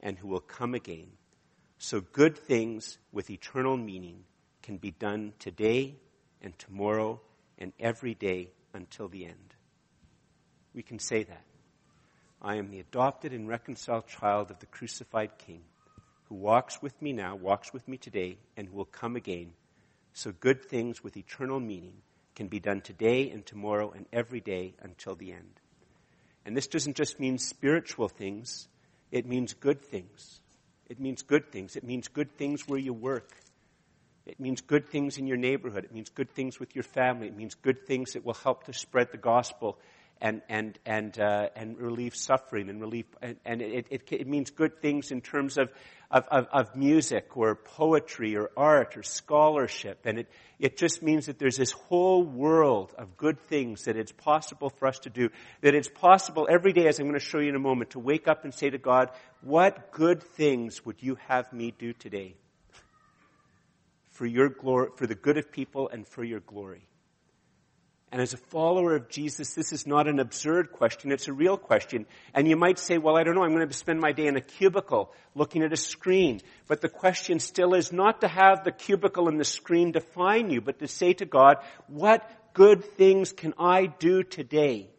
[0.00, 1.12] and who will come again.
[1.78, 4.24] So good things with eternal meaning
[4.62, 5.96] can be done today
[6.42, 7.20] and tomorrow
[7.58, 9.54] and every day until the end.
[10.74, 11.44] We can say that.
[12.42, 15.62] I am the adopted and reconciled child of the crucified King
[16.28, 19.52] who walks with me now, walks with me today, and will come again.
[20.12, 21.94] So good things with eternal meaning
[22.36, 25.60] can be done today and tomorrow and every day until the end.
[26.46, 28.68] And this doesn't just mean spiritual things,
[29.10, 30.40] it means good things.
[30.88, 31.76] It means good things.
[31.76, 33.30] It means good things where you work.
[34.26, 35.84] It means good things in your neighborhood.
[35.84, 37.26] It means good things with your family.
[37.28, 39.78] It means good things that will help to spread the gospel
[40.20, 44.50] and and and uh, and relieve suffering and relieve and, and it, it, it means
[44.50, 45.70] good things in terms of,
[46.10, 51.26] of, of, of music or poetry or art or scholarship and it it just means
[51.26, 55.30] that there's this whole world of good things that it's possible for us to do
[55.62, 57.98] that it's possible every day as I'm going to show you in a moment to
[57.98, 59.10] wake up and say to God
[59.40, 62.34] what good things would you have me do today
[64.20, 66.86] for your glory, for the good of people and for your glory.
[68.12, 71.56] And as a follower of Jesus, this is not an absurd question, it's a real
[71.56, 72.04] question.
[72.34, 74.36] And you might say, well, I don't know, I'm going to spend my day in
[74.36, 76.42] a cubicle looking at a screen.
[76.66, 80.60] But the question still is not to have the cubicle and the screen define you,
[80.60, 81.56] but to say to God,
[81.86, 84.90] what good things can I do today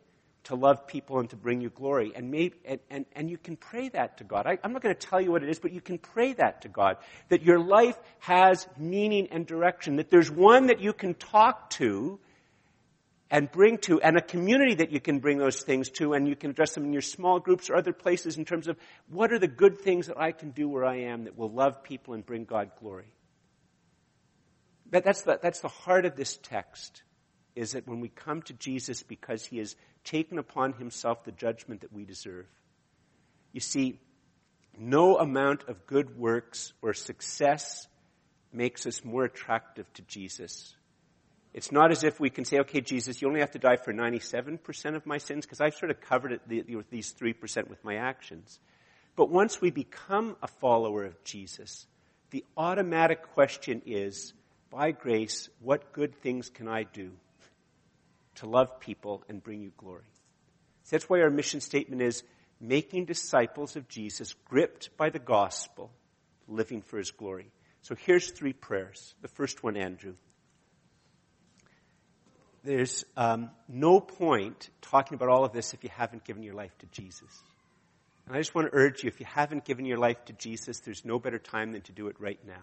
[0.45, 2.13] to love people and to bring you glory.
[2.15, 4.47] And, maybe, and, and, and you can pray that to God.
[4.47, 6.61] I, I'm not going to tell you what it is, but you can pray that
[6.63, 6.97] to God.
[7.29, 9.97] That your life has meaning and direction.
[9.97, 12.19] That there's one that you can talk to
[13.31, 16.35] and bring to, and a community that you can bring those things to, and you
[16.35, 18.77] can address them in your small groups or other places in terms of
[19.09, 21.81] what are the good things that I can do where I am that will love
[21.81, 23.13] people and bring God glory.
[24.89, 27.03] That, that's, the, that's the heart of this text,
[27.55, 31.81] is that when we come to Jesus because he has taken upon himself the judgment
[31.81, 32.45] that we deserve.
[33.51, 33.99] You see,
[34.77, 37.87] no amount of good works or success
[38.53, 40.75] makes us more attractive to Jesus.
[41.53, 43.93] It's not as if we can say, okay, Jesus, you only have to die for
[43.93, 47.95] 97% of my sins, because I've sort of covered it, the, these 3% with my
[47.95, 48.59] actions.
[49.17, 51.85] But once we become a follower of Jesus,
[52.29, 54.33] the automatic question is,
[54.69, 57.11] by grace, what good things can I do?
[58.35, 60.09] To love people and bring you glory.
[60.83, 62.23] So that's why our mission statement is
[62.59, 65.91] making disciples of Jesus, gripped by the gospel,
[66.47, 67.51] living for his glory.
[67.81, 69.13] So here's three prayers.
[69.21, 70.13] The first one, Andrew.
[72.63, 76.77] There's um, no point talking about all of this if you haven't given your life
[76.79, 77.41] to Jesus.
[78.27, 80.79] And I just want to urge you, if you haven't given your life to Jesus,
[80.79, 82.61] there's no better time than to do it right now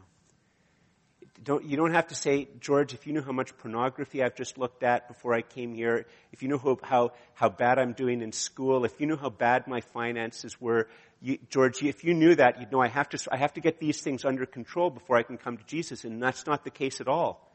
[1.43, 4.59] don't, you don't have to say, George, if you knew how much pornography I've just
[4.59, 8.23] looked at before I came here, if you knew how, how, how bad I'm doing
[8.23, 10.89] in school, if you knew how bad my finances were,
[11.21, 13.81] You, George, if you knew that, you'd know I have to, I have to get
[13.81, 16.05] these things under control before I can come to Jesus.
[16.05, 17.53] And that's not the case at all.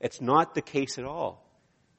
[0.00, 1.44] It's not the case at all.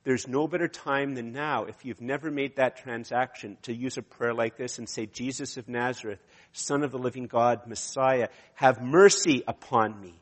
[0.04, 4.04] There's no better time than now, if you've never made that transaction, to use a
[4.04, 6.20] prayer like this and say, Jesus of Nazareth,
[6.52, 10.14] Son of the living God, Messiah, have mercy upon me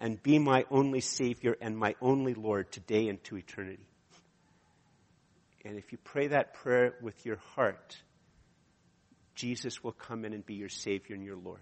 [0.00, 3.86] and be my only Savior and my only Lord today and to eternity.
[5.64, 7.98] And if you pray that prayer with your heart,
[9.34, 11.60] Jesus will come in and be your Savior and your Lord.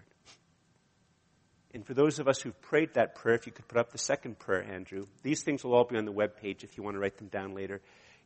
[1.74, 3.98] And for those of us who've prayed that prayer, if you could put up the
[3.98, 6.94] second prayer, Andrew, these things will all be on the web page if you want
[6.94, 7.80] to write them down later.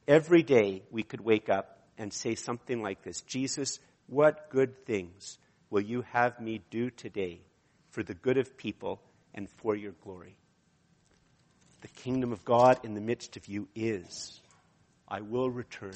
[0.06, 5.38] Every day we could wake up and say something like this Jesus, what good things
[5.70, 7.40] will you have me do today
[7.90, 9.00] for the good of people
[9.34, 10.36] and for your glory?
[11.80, 14.40] The kingdom of God in the midst of you is,
[15.08, 15.94] I will return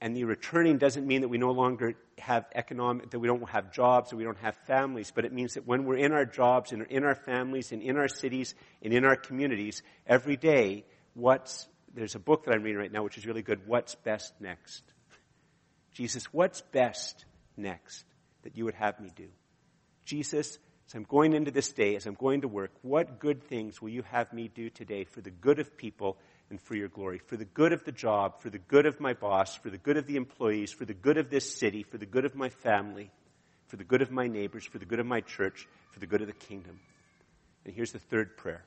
[0.00, 3.70] and the returning doesn't mean that we no longer have economic, that we don't have
[3.70, 6.72] jobs, that we don't have families, but it means that when we're in our jobs
[6.72, 11.68] and in our families and in our cities and in our communities, every day, what's,
[11.94, 14.82] there's a book that I'm reading right now which is really good, What's Best Next?
[15.92, 17.26] Jesus, what's best
[17.56, 18.04] next
[18.42, 19.26] that you would have me do?
[20.06, 20.58] Jesus,
[20.90, 23.90] as I'm going into this day, as I'm going to work, what good things will
[23.90, 26.18] you have me do today for the good of people
[26.50, 29.12] and for your glory, for the good of the job, for the good of my
[29.12, 32.06] boss, for the good of the employees, for the good of this city, for the
[32.06, 33.12] good of my family,
[33.68, 36.22] for the good of my neighbors, for the good of my church, for the good
[36.22, 36.80] of the kingdom.
[37.64, 38.64] And here's the third prayer.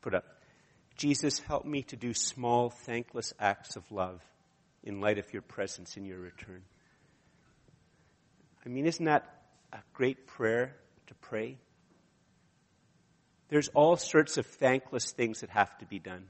[0.00, 0.24] Put up.
[0.96, 4.22] Jesus, help me to do small, thankless acts of love
[4.82, 6.62] in light of your presence in your return.
[8.64, 9.41] I mean, isn't that
[9.72, 10.74] a great prayer
[11.06, 11.58] to pray?
[13.48, 16.24] There's all sorts of thankless things that have to be done.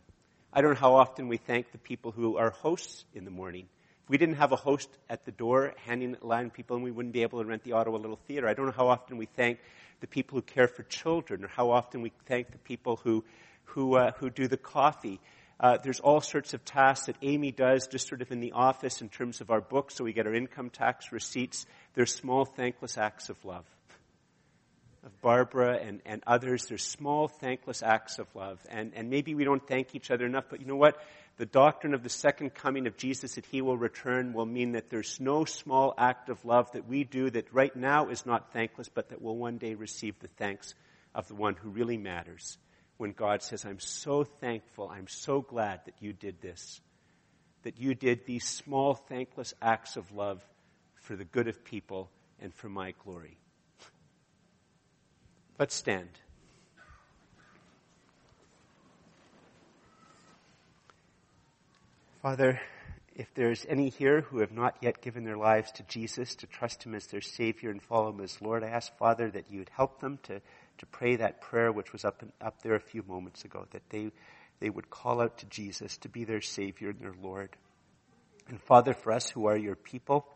[0.52, 3.68] I don't know how often we thank the people who are hosts in the morning.
[4.04, 7.14] If we didn't have a host at the door handing line people and we wouldn't
[7.14, 8.48] be able to rent the Ottawa Little Theater.
[8.48, 9.60] I don't know how often we thank
[10.00, 13.24] the people who care for children or how often we thank the people who,
[13.64, 15.20] who, uh, who do the coffee.
[15.62, 19.00] Uh, there's all sorts of tasks that Amy does just sort of in the office
[19.00, 21.66] in terms of our books so we get our income tax receipts.
[21.94, 23.64] There's small thankless acts of love
[25.04, 26.66] of Barbara and, and others.
[26.66, 28.60] There's small, thankless acts of love.
[28.68, 30.96] And, and maybe we don't thank each other enough, but you know what?
[31.38, 34.90] The doctrine of the second coming of Jesus that he will return will mean that
[34.90, 38.88] there's no small act of love that we do that right now is not thankless,
[38.88, 40.74] but that will one day receive the thanks
[41.14, 42.58] of the one who really matters.
[43.02, 46.80] When God says, I'm so thankful, I'm so glad that you did this,
[47.64, 50.40] that you did these small, thankless acts of love
[50.94, 53.38] for the good of people and for my glory.
[55.58, 56.10] Let's stand.
[62.22, 62.60] Father,
[63.16, 66.84] if there's any here who have not yet given their lives to Jesus, to trust
[66.84, 69.70] Him as their Savior and follow Him as Lord, I ask, Father, that you would
[69.70, 70.40] help them to,
[70.78, 74.10] to pray that prayer which was up, up there a few moments ago, that they,
[74.60, 77.50] they would call out to Jesus to be their Savior and their Lord.
[78.48, 80.26] And Father, for us who are your people,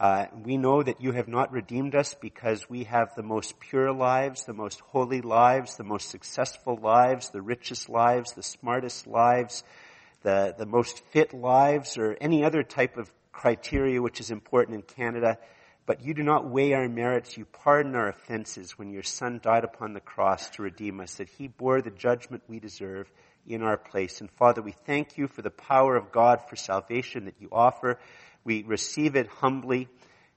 [0.00, 3.92] uh, we know that you have not redeemed us because we have the most pure
[3.92, 9.62] lives, the most holy lives, the most successful lives, the richest lives, the smartest lives,
[10.22, 14.82] the, the most fit lives, or any other type of criteria which is important in
[14.82, 15.38] Canada.
[15.86, 17.36] But you do not weigh our merits.
[17.36, 21.28] You pardon our offenses when your Son died upon the cross to redeem us, that
[21.28, 23.10] He bore the judgment we deserve
[23.46, 24.20] in our place.
[24.20, 27.98] And Father, we thank you for the power of God for salvation that you offer.
[28.44, 29.88] We receive it humbly.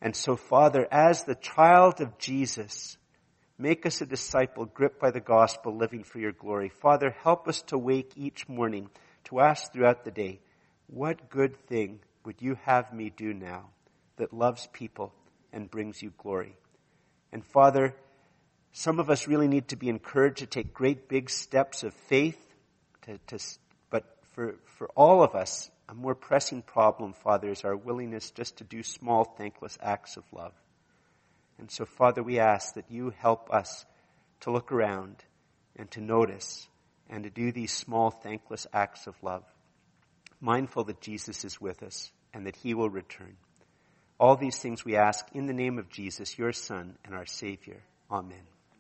[0.01, 2.97] And so, Father, as the child of Jesus,
[3.57, 6.69] make us a disciple gripped by the gospel, living for your glory.
[6.69, 8.89] Father, help us to wake each morning
[9.33, 10.39] to ask throughout the day,
[10.87, 13.69] what good thing would you have me do now
[14.17, 15.13] that loves people
[15.51, 16.55] and brings you glory?
[17.31, 17.95] And Father,
[18.71, 22.39] some of us really need to be encouraged to take great big steps of faith,
[23.03, 23.39] to, to,
[23.89, 28.57] but for, for all of us, a more pressing problem, Father, is our willingness just
[28.57, 30.53] to do small, thankless acts of love.
[31.57, 33.85] And so, Father, we ask that you help us
[34.41, 35.15] to look around
[35.75, 36.67] and to notice
[37.13, 39.43] and to do these small, thankless acts of love,
[40.41, 43.37] mindful that Jesus is with us and that he will return.
[44.19, 47.83] All these things we ask in the name of Jesus, your Son and our Savior.
[48.09, 48.52] Amen.